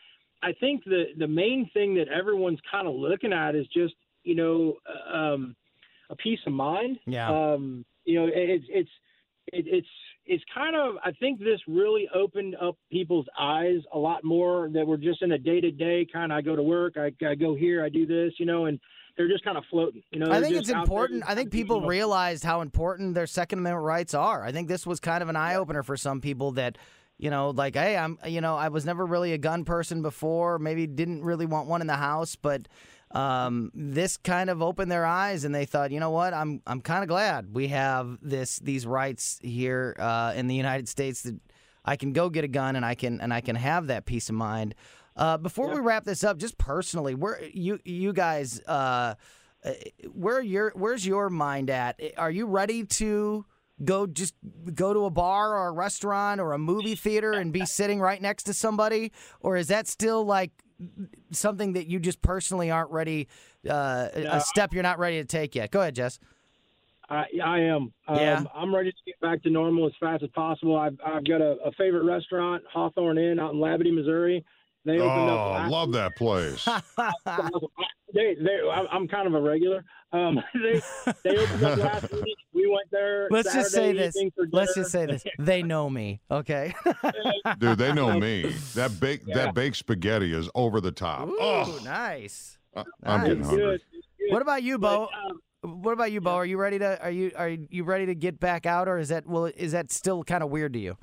I 0.41 0.53
think 0.53 0.83
the 0.83 1.05
the 1.17 1.27
main 1.27 1.69
thing 1.73 1.95
that 1.95 2.07
everyone's 2.07 2.59
kind 2.69 2.87
of 2.87 2.95
looking 2.95 3.31
at 3.31 3.55
is 3.55 3.67
just 3.67 3.93
you 4.27 4.35
know 4.35 4.75
um, 5.11 5.55
a 6.09 6.15
peace 6.15 6.39
of 6.45 6.53
mind. 6.53 6.99
Yeah. 7.05 7.29
Um, 7.29 7.85
you 8.05 8.19
know, 8.19 8.27
it, 8.27 8.33
it's 8.35 8.65
it's 8.69 8.89
it, 9.53 9.65
it's 9.67 9.87
it's 10.25 10.43
kind 10.53 10.75
of 10.75 10.95
I 11.03 11.11
think 11.13 11.39
this 11.39 11.59
really 11.67 12.07
opened 12.13 12.55
up 12.61 12.77
people's 12.91 13.27
eyes 13.39 13.79
a 13.93 13.97
lot 13.97 14.23
more 14.23 14.69
that 14.73 14.85
we're 14.85 14.97
just 14.97 15.21
in 15.21 15.31
a 15.31 15.37
day 15.37 15.61
to 15.61 15.71
day 15.71 16.05
kind 16.11 16.31
of 16.31 16.37
I 16.37 16.41
go 16.41 16.55
to 16.55 16.63
work, 16.63 16.95
I, 16.97 17.11
I 17.25 17.35
go 17.35 17.55
here, 17.55 17.83
I 17.83 17.89
do 17.89 18.05
this, 18.05 18.33
you 18.37 18.45
know, 18.45 18.65
and 18.65 18.79
they're 19.15 19.27
just 19.27 19.43
kind 19.43 19.57
of 19.57 19.63
floating. 19.69 20.03
You 20.11 20.19
know, 20.19 20.31
I 20.31 20.41
think 20.41 20.55
it's 20.55 20.69
important. 20.69 21.23
I 21.27 21.33
think 21.33 21.51
people 21.51 21.81
realized 21.81 22.43
how 22.43 22.61
important 22.61 23.15
their 23.15 23.27
Second 23.27 23.59
Amendment 23.59 23.85
rights 23.85 24.13
are. 24.13 24.43
I 24.43 24.51
think 24.51 24.67
this 24.67 24.85
was 24.85 24.99
kind 24.99 25.23
of 25.23 25.29
an 25.29 25.35
eye 25.35 25.55
opener 25.55 25.81
for 25.81 25.97
some 25.97 26.21
people 26.21 26.51
that, 26.53 26.77
you 27.17 27.31
know, 27.31 27.49
like, 27.49 27.75
hey, 27.75 27.97
I'm, 27.97 28.19
you 28.27 28.41
know, 28.41 28.55
I 28.55 28.67
was 28.67 28.85
never 28.85 29.05
really 29.05 29.33
a 29.33 29.39
gun 29.39 29.65
person 29.65 30.03
before. 30.03 30.59
Maybe 30.59 30.85
didn't 30.85 31.23
really 31.23 31.47
want 31.47 31.67
one 31.67 31.81
in 31.81 31.87
the 31.87 31.95
house, 31.95 32.35
but 32.35 32.67
um, 33.11 33.71
this 33.73 34.17
kind 34.17 34.49
of 34.49 34.61
opened 34.61 34.91
their 34.91 35.05
eyes, 35.05 35.43
and 35.43 35.53
they 35.53 35.65
thought, 35.65 35.91
you 35.91 35.99
know 35.99 36.11
what, 36.11 36.33
I'm, 36.33 36.61
I'm 36.67 36.81
kind 36.81 37.03
of 37.03 37.07
glad 37.07 37.53
we 37.53 37.69
have 37.69 38.17
this, 38.21 38.59
these 38.59 38.85
rights 38.85 39.39
here 39.41 39.95
uh, 39.99 40.33
in 40.35 40.47
the 40.47 40.55
United 40.55 40.89
States 40.89 41.21
that 41.23 41.39
I 41.85 41.95
can 41.95 42.13
go 42.13 42.29
get 42.29 42.43
a 42.43 42.49
gun 42.49 42.75
and 42.75 42.85
I 42.85 42.95
can, 42.95 43.21
and 43.21 43.33
I 43.33 43.41
can 43.41 43.55
have 43.55 43.87
that 43.87 44.05
peace 44.05 44.29
of 44.29 44.35
mind. 44.35 44.75
Uh, 45.15 45.37
before 45.37 45.73
we 45.73 45.79
wrap 45.79 46.03
this 46.03 46.23
up, 46.23 46.37
just 46.37 46.57
personally, 46.57 47.15
where 47.15 47.43
you, 47.53 47.79
you 47.83 48.13
guys. 48.13 48.61
Uh, 48.67 49.15
uh, 49.65 49.71
where 50.13 50.39
your 50.39 50.71
where's 50.75 51.05
your 51.05 51.31
mind 51.31 51.71
at? 51.71 51.99
Are 52.15 52.29
you 52.29 52.45
ready 52.45 52.85
to 52.85 53.43
go 53.83 54.07
just 54.07 54.33
go 54.73 54.93
to 54.93 55.05
a 55.05 55.09
bar 55.09 55.55
or 55.55 55.67
a 55.67 55.71
restaurant 55.71 56.41
or 56.41 56.53
a 56.53 56.57
movie 56.57 56.95
theater 56.95 57.33
and 57.33 57.53
be 57.53 57.65
sitting 57.65 57.99
right 57.99 58.21
next 58.21 58.43
to 58.43 58.53
somebody, 58.53 59.11
or 59.39 59.57
is 59.57 59.67
that 59.67 59.87
still 59.87 60.23
like 60.25 60.51
something 61.31 61.73
that 61.73 61.87
you 61.87 61.99
just 61.99 62.21
personally 62.21 62.71
aren't 62.71 62.91
ready? 62.91 63.27
Uh, 63.67 64.09
a 64.15 64.41
step 64.41 64.73
you're 64.73 64.83
not 64.83 64.99
ready 64.99 65.21
to 65.21 65.25
take 65.25 65.55
yet. 65.55 65.71
Go 65.71 65.81
ahead, 65.81 65.95
Jess. 65.95 66.19
I, 67.09 67.23
I 67.43 67.59
am. 67.59 67.93
Um, 68.07 68.17
Yeah. 68.17 68.43
I'm 68.53 68.75
ready 68.75 68.91
to 68.91 68.97
get 69.05 69.19
back 69.21 69.41
to 69.43 69.49
normal 69.49 69.85
as 69.85 69.93
fast 69.99 70.23
as 70.23 70.29
possible. 70.31 70.77
I've, 70.77 70.97
I've 71.05 71.25
got 71.25 71.41
a, 71.41 71.57
a 71.65 71.71
favorite 71.77 72.03
restaurant, 72.03 72.63
Hawthorne 72.71 73.17
Inn, 73.17 73.39
out 73.39 73.53
in 73.53 73.59
Labadie, 73.59 73.93
Missouri. 73.93 74.43
They 74.87 74.99
opened 74.99 75.29
up. 75.29 75.67
Oh, 75.67 75.69
love 75.69 75.91
that 75.91 76.15
place. 76.15 76.65
They, 78.13 78.35
they, 78.35 78.61
I- 78.67 78.87
I'm 78.89 79.05
kind 79.07 79.27
of 79.27 79.33
a 79.33 79.41
regular. 79.41 79.83
Um, 80.13 80.41
they, 80.53 80.81
they 81.23 81.37
opened 81.37 81.63
up 81.63 81.77
last 81.77 82.11
week. 82.23 82.37
We 82.53 82.65
went 82.67 82.89
there. 82.89 83.27
Let's 83.29 83.53
just 83.53 83.71
say 83.71 83.91
this. 83.91 84.15
Let's 84.53 84.73
just 84.75 84.91
say 84.91 85.05
this. 85.05 85.25
They 85.37 85.61
know 85.61 85.89
me. 85.89 86.21
Okay. 86.31 86.73
Dude, 87.59 87.77
they 87.77 87.91
know 87.91 88.17
me. 88.17 88.53
That 88.75 88.97
baked 89.01 89.27
that 89.33 89.53
baked 89.53 89.75
spaghetti 89.75 90.33
is 90.33 90.49
over 90.55 90.79
the 90.79 90.91
top. 90.91 91.27
Ooh, 91.27 91.37
oh, 91.37 91.79
nice. 91.83 92.57
I- 92.75 92.83
I'm 93.03 93.25
getting 93.27 93.43
hungry. 93.43 93.57
Good, 93.65 93.81
good. 93.91 94.31
What 94.33 94.41
about 94.41 94.63
you, 94.63 94.77
Bo? 94.79 95.09
But, 95.61 95.69
um, 95.69 95.81
What 95.81 95.91
about 95.91 96.11
you, 96.13 96.21
Bo? 96.21 96.31
Are 96.35 96.45
you 96.45 96.57
ready 96.57 96.79
to 96.79 97.01
are 97.03 97.11
you 97.11 97.31
are 97.35 97.49
you 97.49 97.83
ready 97.83 98.05
to 98.05 98.15
get 98.15 98.39
back 98.39 98.65
out, 98.65 98.87
or 98.87 98.99
is 98.99 99.09
that 99.09 99.27
well 99.27 99.45
is 99.45 99.73
that 99.73 99.91
still 99.91 100.23
kind 100.23 100.43
of 100.43 100.49
weird 100.49 100.71
to 100.73 100.79
you? 100.79 100.97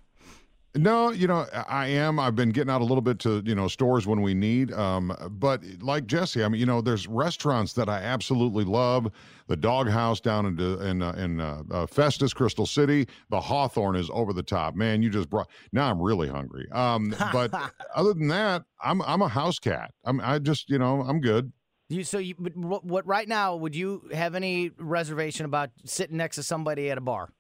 No, 0.77 1.11
you 1.11 1.29
know, 1.29 1.47
I 1.69 1.87
am. 1.87 2.19
I've 2.19 2.35
been 2.35 2.51
getting 2.51 2.71
out 2.71 2.81
a 2.81 2.85
little 2.85 3.01
bit 3.01 3.21
to, 3.21 3.43
you 3.47 3.55
know, 3.55 3.69
stores 3.69 4.09
when 4.09 4.23
we 4.23 4.35
need. 4.35 4.73
Um, 4.73 5.15
but 5.31 5.63
like 5.81 6.07
Jesse, 6.07 6.43
I 6.43 6.49
mean, 6.49 6.59
you 6.59 6.67
know, 6.67 6.81
there's 6.81 7.07
restaurants 7.07 7.75
that 7.75 7.89
I 7.89 7.99
absolutely 7.99 8.65
love. 8.65 9.09
The 9.47 9.57
Dog 9.57 9.89
House 9.89 10.21
down 10.21 10.47
in 10.47 10.59
in 10.59 11.03
uh, 11.03 11.13
in 11.13 11.41
uh, 11.41 11.63
uh, 11.71 11.87
Festus, 11.87 12.35
Crystal 12.35 12.67
City. 12.67 13.07
The 13.31 13.41
Hawthorne 13.41 13.95
is 13.95 14.11
over 14.13 14.33
the 14.33 14.43
top. 14.43 14.75
Man, 14.75 15.01
you 15.01 15.11
just 15.11 15.31
brought. 15.31 15.49
Now 15.73 15.91
I'm 15.91 16.01
really 16.01 16.29
hungry. 16.29 16.67
Um, 16.73 17.15
but 17.33 17.53
other 17.95 18.15
than 18.15 18.27
that, 18.29 18.65
I'm 18.83 19.01
I'm 19.03 19.23
a 19.23 19.29
house 19.29 19.61
cat. 19.61 19.93
I'm 20.05 20.21
I 20.21 20.41
just, 20.41 20.69
you 20.71 20.79
know, 20.79 21.03
I'm 21.03 21.21
good. 21.21 21.53
You 21.89 22.03
so 22.03 22.19
you 22.19 22.35
what, 22.55 22.85
what 22.85 23.07
right 23.07 23.29
now 23.29 23.55
would 23.57 23.77
you 23.77 24.09
have 24.13 24.35
any 24.35 24.71
reservation 24.79 25.45
about 25.45 25.71
sitting 25.85 26.17
next 26.17 26.37
to 26.37 26.43
somebody 26.43 26.91
at 26.91 26.99
a 26.99 27.03
bar? 27.03 27.34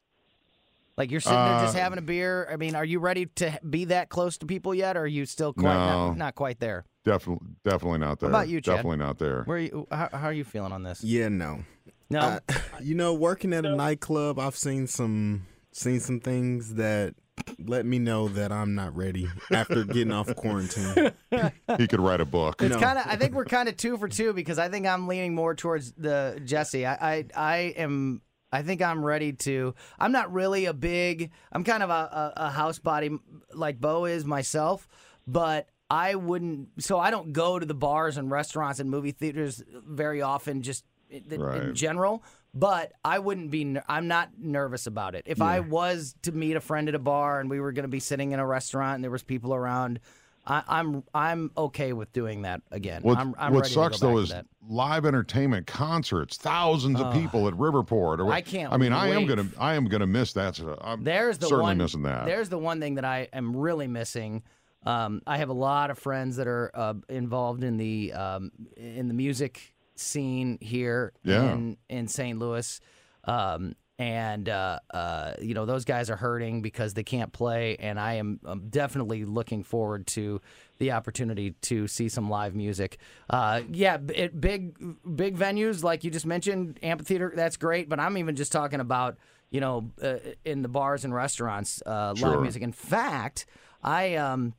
Like 0.96 1.11
you're 1.11 1.20
sitting 1.20 1.38
there 1.38 1.59
just 1.61 1.74
Uh, 1.76 1.80
having 1.80 1.98
a 1.98 2.02
beer. 2.02 2.48
I 2.50 2.57
mean, 2.57 2.74
are 2.76 2.85
you 2.85 3.00
ready 3.00 3.26
to 3.26 3.59
be 3.68 3.87
that 3.87 4.09
close 4.11 4.38
to 4.38 4.46
people 4.46 4.74
yet, 4.74 4.96
or 4.96 5.00
are 5.00 5.07
you 5.07 5.26
still 5.26 5.52
quite 5.52 5.74
No. 5.74 6.09
not, 6.09 6.16
not 6.16 6.35
quite 6.37 6.61
there? 6.61 6.85
Definitely, 7.04 7.48
definitely 7.64 7.98
not 7.98 8.20
there. 8.20 8.28
about 8.30 8.48
you, 8.48 8.61
Chad? 8.61 8.76
Definitely 8.76 8.98
not 8.98 9.18
there. 9.18 9.42
Where 9.44 9.57
are 9.57 9.61
you? 9.61 9.87
How, 9.90 10.09
how 10.12 10.26
are 10.28 10.33
you 10.33 10.44
feeling 10.44 10.72
on 10.72 10.83
this? 10.85 11.02
Yeah, 11.02 11.28
no. 11.28 11.64
No, 12.11 12.20
Uh, 12.20 12.40
you 12.80 12.94
know, 12.94 13.12
working 13.14 13.52
at 13.52 13.66
a 13.66 13.74
nightclub, 13.74 14.38
I've 14.38 14.57
seen 14.57 14.87
some 14.87 15.46
seen 15.72 15.98
some 16.00 16.20
things 16.20 16.74
that 16.74 17.14
let 17.59 17.85
me 17.85 17.98
know 17.98 18.28
that 18.28 18.52
I'm 18.52 18.74
not 18.76 18.94
ready 18.94 19.28
after 19.50 19.83
getting 19.85 20.12
off 20.12 20.33
quarantine. 20.37 21.11
He 21.78 21.88
could 21.88 21.98
write 22.00 22.20
a 22.20 22.24
book. 22.24 22.62
It's 22.62 22.74
No. 22.76 22.80
kind 22.80 22.98
of. 22.98 23.07
I 23.09 23.16
think 23.16 23.35
we're 23.35 23.44
kind 23.46 23.68
of 23.68 23.76
two 23.76 23.98
for 23.98 24.07
two 24.07 24.33
because 24.33 24.59
I 24.61 24.68
think 24.68 24.87
I'm 24.87 25.09
leaning 25.09 25.35
more 25.35 25.54
towards 25.57 25.90
the 25.92 26.40
Jesse. 26.44 26.87
I, 26.87 26.94
I, 26.94 27.24
I 27.35 27.57
am. 27.76 28.22
I 28.54 28.62
think 28.62 28.80
I'm 28.80 29.04
ready 29.04 29.32
to. 29.32 29.74
I'm 29.98 30.12
not 30.12 30.32
really 30.32 30.66
a 30.66 30.72
big. 30.72 31.32
I'm 31.50 31.64
kind 31.64 31.82
of 31.82 31.90
a, 31.90 31.92
a, 31.92 32.32
a 32.36 32.50
house 32.50 32.78
body 32.78 33.10
like 33.52 33.80
Bo 33.80 34.04
is 34.04 34.24
myself, 34.24 34.88
but 35.26 35.68
I 35.90 36.14
wouldn't. 36.14 36.68
So 36.78 37.00
I 37.00 37.10
don't 37.10 37.32
go 37.32 37.58
to 37.58 37.66
the 37.66 37.74
bars 37.74 38.16
and 38.16 38.30
restaurants 38.30 38.78
and 38.78 38.88
movie 38.88 39.10
theaters 39.10 39.60
very 39.68 40.22
often. 40.22 40.62
Just 40.62 40.84
in, 41.10 41.42
in 41.42 41.74
general. 41.74 42.22
But 42.56 42.92
I 43.04 43.18
wouldn't 43.18 43.50
be. 43.50 43.76
I'm 43.88 44.06
not 44.06 44.30
nervous 44.38 44.86
about 44.86 45.16
it. 45.16 45.24
If 45.26 45.42
I 45.42 45.58
was 45.58 46.14
to 46.22 46.30
meet 46.30 46.54
a 46.54 46.60
friend 46.60 46.88
at 46.88 46.94
a 46.94 47.00
bar 47.00 47.40
and 47.40 47.50
we 47.50 47.58
were 47.58 47.72
going 47.72 47.82
to 47.82 47.88
be 47.88 47.98
sitting 47.98 48.30
in 48.30 48.38
a 48.38 48.46
restaurant 48.46 48.94
and 48.94 49.04
there 49.04 49.10
was 49.10 49.24
people 49.24 49.52
around, 49.52 49.98
I, 50.46 50.62
I'm 50.68 51.02
I'm 51.14 51.50
okay 51.57 51.92
with 51.92 52.12
doing 52.12 52.42
that 52.42 52.61
again. 52.70 53.02
What, 53.02 53.16
I'm, 53.18 53.35
I'm 53.38 53.52
what 53.54 53.62
ready 53.62 53.72
sucks 53.74 54.00
though 54.00 54.18
is 54.18 54.28
that. 54.30 54.46
live 54.68 55.07
entertainment 55.07 55.66
concerts, 55.66 56.37
thousands 56.37 57.00
of 57.00 57.12
people 57.14 57.48
at 57.48 57.54
Riverport. 57.54 58.18
Or, 58.18 58.30
I 58.30 58.40
can't 58.42 58.72
I 58.72 58.76
mean, 58.76 58.92
I 58.92 59.09
am 59.09 59.26
gonna, 59.26 59.46
I 59.59 59.74
am 59.74 59.87
gonna 59.87 60.07
miss 60.07 60.35
that. 60.35 60.57
So 60.57 60.78
I'm 60.83 61.02
There's 61.02 61.38
the 61.38 61.46
certainly 61.46 61.64
one, 61.70 61.78
missing 61.78 62.02
that. 62.02 62.26
There's 62.26 62.48
the 62.50 62.59
one 62.59 62.78
thing 62.80 62.96
that 62.96 63.04
I 63.07 63.28
am 63.33 63.57
really 63.57 63.87
missing. 63.87 64.42
Um, 64.85 65.22
I 65.26 65.38
have 65.38 65.48
a 65.48 65.54
lot 65.54 65.90
of 65.90 65.98
friends 65.98 66.37
that 66.37 66.46
are 66.46 66.70
uh, 66.74 66.94
involved 67.09 67.64
in 67.64 67.78
the 67.78 68.12
um, 68.12 68.50
in 68.76 69.09
the 69.09 69.14
music 69.14 69.74
scene 69.96 70.59
here 70.61 71.14
Yeah. 71.22 71.52
in 71.52 71.78
in 71.88 72.07
St. 72.07 72.38
Louis, 72.38 72.80
um, 73.24 73.76
and 73.98 74.48
uh, 74.48 74.80
uh, 74.92 75.35
you 75.40 75.54
know 75.54 75.66
those 75.66 75.85
guys 75.85 76.11
are 76.11 76.16
hurting 76.16 76.62
because 76.62 76.94
they 76.94 77.04
can't 77.04 77.33
play, 77.33 77.76
and 77.78 77.98
I 77.98 78.14
am 78.14 78.40
I'm 78.44 78.68
definitely 78.68 79.24
looking 79.24 79.62
forward 79.62 80.07
to 80.09 80.40
the 80.78 80.92
opportunity 80.92 81.52
to 81.62 81.87
see 81.87 82.09
some 82.09 82.28
live 82.28 82.54
music. 82.54 82.98
Uh, 83.30 83.62
yeah, 83.70 83.98
it, 84.14 84.40
big 84.40 84.76
big 85.16 85.38
venues 85.38 85.85
like 85.85 86.02
you 86.02 86.11
just 86.11 86.26
mentioned, 86.26 86.78
amphitheater. 86.83 87.33
That's 87.35 87.57
great, 87.57 87.88
but 87.88 88.00
I'm 88.00 88.18
even 88.18 88.35
just 88.35 88.50
talking 88.50 88.80
about 88.80 89.16
you 89.50 89.61
know 89.61 89.90
uh, 90.02 90.16
in 90.44 90.62
the 90.62 90.68
bars 90.68 91.04
and 91.04 91.14
restaurants 91.14 91.80
uh, 91.87 92.14
Sure. 92.16 92.30
live 92.30 92.40
music. 92.40 92.62
In 92.62 92.72
fact, 92.72 93.46
I 93.83 94.16
um 94.16 94.54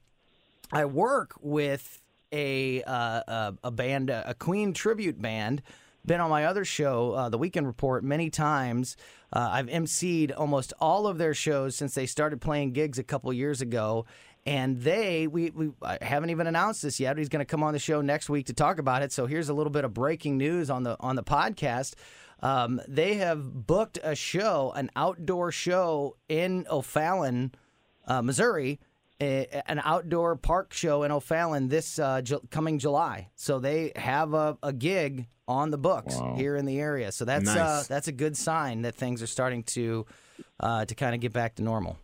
I 0.71 0.85
work 0.85 1.33
with 1.41 2.01
a 2.31 2.83
uh, 2.83 3.21
a, 3.27 3.53
a 3.65 3.71
band, 3.71 4.09
a 4.09 4.33
Queen 4.39 4.73
tribute 4.73 5.21
band. 5.21 5.61
Been 6.05 6.21
on 6.21 6.29
my 6.29 6.45
other 6.45 6.65
show, 6.65 7.13
uh, 7.13 7.29
The 7.29 7.37
Weekend 7.37 7.65
Report, 7.65 8.03
many 8.03 8.29
times. 8.29 8.95
Uh, 9.33 9.49
I've 9.51 9.67
emceed 9.67 10.31
almost 10.37 10.71
all 10.79 11.07
of 11.07 11.17
their 11.17 11.33
shows 11.33 11.75
since 11.75 11.95
they 11.95 12.05
started 12.05 12.41
playing 12.41 12.73
gigs 12.73 12.99
a 12.99 13.03
couple 13.03 13.33
years 13.33 13.61
ago. 13.61 14.05
And 14.45 14.79
they, 14.81 15.25
we, 15.25 15.49
we 15.49 15.71
haven't 16.01 16.29
even 16.29 16.45
announced 16.45 16.83
this 16.83 16.99
yet. 16.99 17.17
He's 17.17 17.29
going 17.29 17.39
to 17.39 17.49
come 17.49 17.63
on 17.63 17.73
the 17.73 17.79
show 17.79 18.01
next 18.01 18.29
week 18.29 18.45
to 18.45 18.53
talk 18.53 18.77
about 18.77 19.01
it. 19.01 19.11
So 19.11 19.25
here's 19.25 19.49
a 19.49 19.53
little 19.55 19.71
bit 19.71 19.83
of 19.83 19.93
breaking 19.95 20.37
news 20.37 20.69
on 20.69 20.83
the 20.83 20.95
on 20.99 21.15
the 21.15 21.23
podcast. 21.23 21.95
Um, 22.41 22.79
they 22.87 23.15
have 23.15 23.65
booked 23.65 23.97
a 24.03 24.13
show, 24.13 24.71
an 24.75 24.91
outdoor 24.95 25.51
show 25.51 26.17
in 26.29 26.67
O'Fallon, 26.69 27.53
uh, 28.05 28.21
Missouri, 28.21 28.79
a, 29.21 29.47
an 29.71 29.81
outdoor 29.83 30.35
park 30.35 30.73
show 30.73 31.03
in 31.03 31.11
O'Fallon 31.11 31.67
this 31.69 31.99
uh, 31.99 32.21
Ju- 32.21 32.41
coming 32.51 32.79
July. 32.79 33.29
So 33.35 33.59
they 33.59 33.91
have 33.95 34.33
a, 34.33 34.57
a 34.61 34.73
gig 34.73 35.27
on 35.47 35.69
the 35.71 35.77
books 35.77 36.15
Wow. 36.15 36.35
here 36.35 36.55
in 36.55 36.65
the 36.65 36.79
area. 36.79 37.11
So 37.11 37.23
that's 37.25 37.47
uh, 37.49 37.83
that's 37.87 38.07
a 38.07 38.11
good 38.11 38.35
sign 38.35 38.81
that 38.81 38.95
things 38.95 39.21
are 39.21 39.27
starting 39.27 39.63
to 39.63 40.05
uh, 40.59 40.85
to 40.85 40.95
kind 40.95 41.13
of 41.15 41.21
get 41.21 41.33
back 41.33 41.55
to 41.55 41.63
normal. 41.63 41.97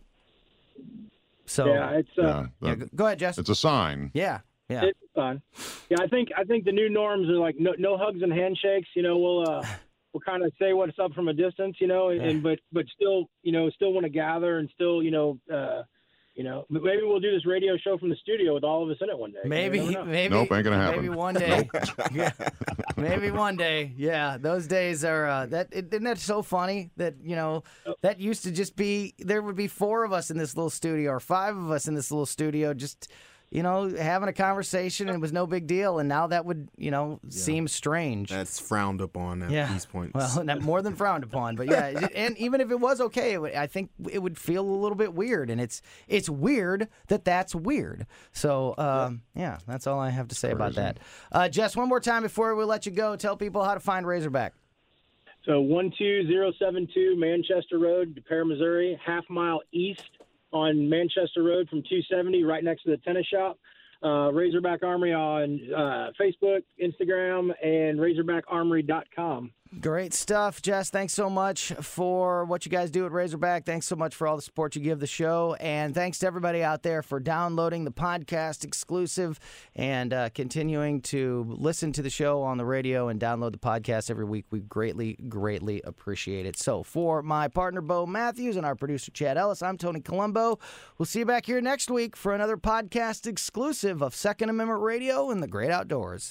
So 1.46 1.66
Yeah, 1.66 1.90
it's 1.90 2.08
uh, 2.18 2.22
yeah, 2.22 2.46
yeah, 2.60 2.68
that- 2.70 2.78
go- 2.78 2.88
go 2.96 3.06
ahead, 3.06 3.18
Jess. 3.18 3.38
it's 3.38 3.50
a 3.50 3.54
sign. 3.54 4.10
Yeah, 4.14 4.40
yeah. 4.68 4.84
it's 4.84 4.98
fun. 5.14 5.42
Yeah, 5.90 5.98
I 6.00 6.06
think 6.06 6.28
I 6.36 6.44
think 6.44 6.64
the 6.64 6.72
new 6.72 6.88
norms 6.88 7.28
are 7.28 7.38
like 7.38 7.56
no, 7.58 7.74
no 7.78 7.98
hugs 7.98 8.22
and 8.22 8.32
handshakes. 8.32 8.88
You 8.94 9.02
know, 9.02 9.18
we'll 9.18 9.48
uh, 9.50 9.64
we'll 10.14 10.20
kind 10.20 10.44
of 10.44 10.52
say 10.58 10.72
what's 10.72 10.98
up 10.98 11.12
from 11.12 11.28
a 11.28 11.34
distance. 11.34 11.76
You 11.80 11.88
know, 11.88 12.08
and, 12.10 12.22
and 12.22 12.42
but 12.42 12.58
but 12.72 12.86
still, 12.94 13.26
you 13.42 13.52
know, 13.52 13.68
still 13.70 13.92
want 13.92 14.04
to 14.04 14.10
gather 14.10 14.58
and 14.58 14.70
still, 14.74 15.02
you 15.02 15.10
know, 15.10 15.38
uh, 15.52 15.82
you 16.34 16.44
know, 16.44 16.64
maybe 16.70 17.02
we'll 17.02 17.20
do 17.20 17.30
this 17.30 17.44
radio 17.44 17.76
show 17.76 17.98
from 17.98 18.08
the 18.08 18.16
studio 18.16 18.54
with 18.54 18.64
all 18.64 18.82
of 18.82 18.88
us 18.88 18.96
in 19.02 19.10
it 19.10 19.18
one 19.18 19.32
day. 19.32 19.40
Maybe, 19.44 19.80
never 19.80 19.92
know. 19.92 20.04
maybe, 20.04 20.34
Nope, 20.34 20.52
ain't 20.52 20.64
gonna 20.64 20.76
happen. 20.76 21.02
Maybe 21.02 21.14
one 21.14 21.34
day. 21.34 21.68
yeah, 22.12 22.32
maybe 22.96 23.30
one 23.30 23.56
day. 23.56 23.92
Yeah, 23.96 24.38
those 24.38 24.66
days 24.66 25.04
are 25.04 25.26
uh, 25.26 25.46
that. 25.46 25.68
It, 25.72 25.92
isn't 25.92 26.04
that 26.04 26.18
so 26.18 26.40
funny 26.40 26.90
that 26.96 27.16
you 27.22 27.36
know 27.36 27.64
that 28.00 28.18
used 28.18 28.44
to 28.44 28.50
just 28.50 28.76
be 28.76 29.14
there 29.18 29.42
would 29.42 29.56
be 29.56 29.68
four 29.68 30.04
of 30.04 30.12
us 30.12 30.30
in 30.30 30.38
this 30.38 30.56
little 30.56 30.70
studio 30.70 31.10
or 31.10 31.20
five 31.20 31.56
of 31.56 31.70
us 31.70 31.86
in 31.86 31.94
this 31.94 32.10
little 32.10 32.26
studio, 32.26 32.72
just 32.72 33.12
you 33.52 33.62
know 33.62 33.94
having 33.94 34.28
a 34.28 34.32
conversation 34.32 35.08
and 35.08 35.16
it 35.16 35.20
was 35.20 35.32
no 35.32 35.46
big 35.46 35.66
deal, 35.66 35.98
and 35.98 36.08
now 36.08 36.26
that 36.26 36.46
would 36.46 36.68
you 36.76 36.90
know 36.90 37.20
seem 37.28 37.68
strange. 37.68 38.30
That's 38.30 38.58
frowned 38.58 39.00
upon 39.00 39.42
at 39.42 39.50
yeah. 39.50 39.70
these 39.70 39.84
points. 39.84 40.14
Well, 40.14 40.44
not 40.44 40.62
more 40.62 40.80
than 40.80 40.96
frowned 40.96 41.22
upon, 41.22 41.56
but 41.56 41.68
yeah, 41.68 42.08
and 42.14 42.36
even 42.38 42.62
if 42.62 42.70
it 42.70 42.80
was 42.80 43.00
okay, 43.02 43.34
it 43.34 43.40
would, 43.40 43.54
I 43.54 43.66
think 43.66 43.90
it 44.10 44.20
would 44.20 44.38
feel 44.38 44.64
a 44.64 44.70
little 44.70 44.96
bit 44.96 45.12
weird, 45.12 45.50
and 45.50 45.60
it's 45.60 45.82
it's 46.08 46.30
weird 46.30 46.88
that 47.08 47.24
that's 47.24 47.54
weird. 47.54 48.06
So 48.32 48.74
um, 48.78 49.22
yeah, 49.34 49.58
that's 49.66 49.86
all 49.86 50.00
I 50.00 50.08
have 50.08 50.28
to 50.28 50.34
say 50.34 50.50
about 50.50 50.74
that. 50.76 50.98
Uh, 51.30 51.48
Jess, 51.48 51.76
one 51.76 51.88
more 51.88 52.00
time 52.00 52.22
before 52.22 52.54
we 52.54 52.64
let 52.64 52.86
you 52.86 52.92
go, 52.92 53.16
tell 53.16 53.36
people 53.36 53.62
how 53.62 53.74
to 53.74 53.80
find 53.80 54.06
Razorback. 54.06 54.54
So 55.44 55.60
one 55.60 55.92
two 55.98 56.24
zero 56.26 56.52
seven 56.58 56.88
two 56.94 57.16
Manchester 57.16 57.78
Road, 57.78 58.14
Des 58.14 58.20
Peres, 58.20 58.46
Missouri, 58.46 58.98
half 59.04 59.24
mile 59.28 59.60
east 59.72 60.11
on 60.52 60.88
Manchester 60.88 61.42
Road 61.42 61.68
from 61.68 61.82
270, 61.82 62.44
right 62.44 62.62
next 62.62 62.82
to 62.84 62.90
the 62.90 62.98
tennis 62.98 63.26
shop. 63.26 63.58
Uh, 64.02 64.32
Razorback 64.32 64.82
Armory 64.82 65.12
on 65.12 65.60
uh, 65.72 66.10
Facebook, 66.20 66.62
Instagram, 66.82 67.50
and 67.64 67.98
RazorbackArmory.com. 67.98 69.52
Great 69.80 70.12
stuff, 70.12 70.60
Jess. 70.60 70.90
Thanks 70.90 71.14
so 71.14 71.30
much 71.30 71.72
for 71.80 72.44
what 72.44 72.66
you 72.66 72.70
guys 72.70 72.90
do 72.90 73.06
at 73.06 73.12
Razorback. 73.12 73.64
Thanks 73.64 73.86
so 73.86 73.96
much 73.96 74.14
for 74.14 74.26
all 74.26 74.36
the 74.36 74.42
support 74.42 74.76
you 74.76 74.82
give 74.82 75.00
the 75.00 75.06
show. 75.06 75.56
And 75.60 75.94
thanks 75.94 76.18
to 76.18 76.26
everybody 76.26 76.62
out 76.62 76.82
there 76.82 77.02
for 77.02 77.18
downloading 77.18 77.84
the 77.84 77.90
podcast 77.90 78.64
exclusive 78.64 79.40
and 79.74 80.12
uh, 80.12 80.28
continuing 80.34 81.00
to 81.02 81.46
listen 81.48 81.90
to 81.92 82.02
the 82.02 82.10
show 82.10 82.42
on 82.42 82.58
the 82.58 82.66
radio 82.66 83.08
and 83.08 83.18
download 83.18 83.52
the 83.52 83.58
podcast 83.58 84.10
every 84.10 84.26
week. 84.26 84.44
We 84.50 84.60
greatly, 84.60 85.14
greatly 85.28 85.80
appreciate 85.84 86.44
it. 86.44 86.58
So, 86.58 86.82
for 86.82 87.22
my 87.22 87.48
partner, 87.48 87.80
Bo 87.80 88.04
Matthews, 88.04 88.56
and 88.56 88.66
our 88.66 88.74
producer, 88.74 89.10
Chad 89.10 89.38
Ellis, 89.38 89.62
I'm 89.62 89.78
Tony 89.78 90.00
Colombo. 90.00 90.58
We'll 90.98 91.06
see 91.06 91.20
you 91.20 91.26
back 91.26 91.46
here 91.46 91.62
next 91.62 91.90
week 91.90 92.14
for 92.14 92.34
another 92.34 92.58
podcast 92.58 93.26
exclusive 93.26 94.02
of 94.02 94.14
Second 94.14 94.50
Amendment 94.50 94.82
Radio 94.82 95.30
and 95.30 95.42
the 95.42 95.48
Great 95.48 95.70
Outdoors. 95.70 96.30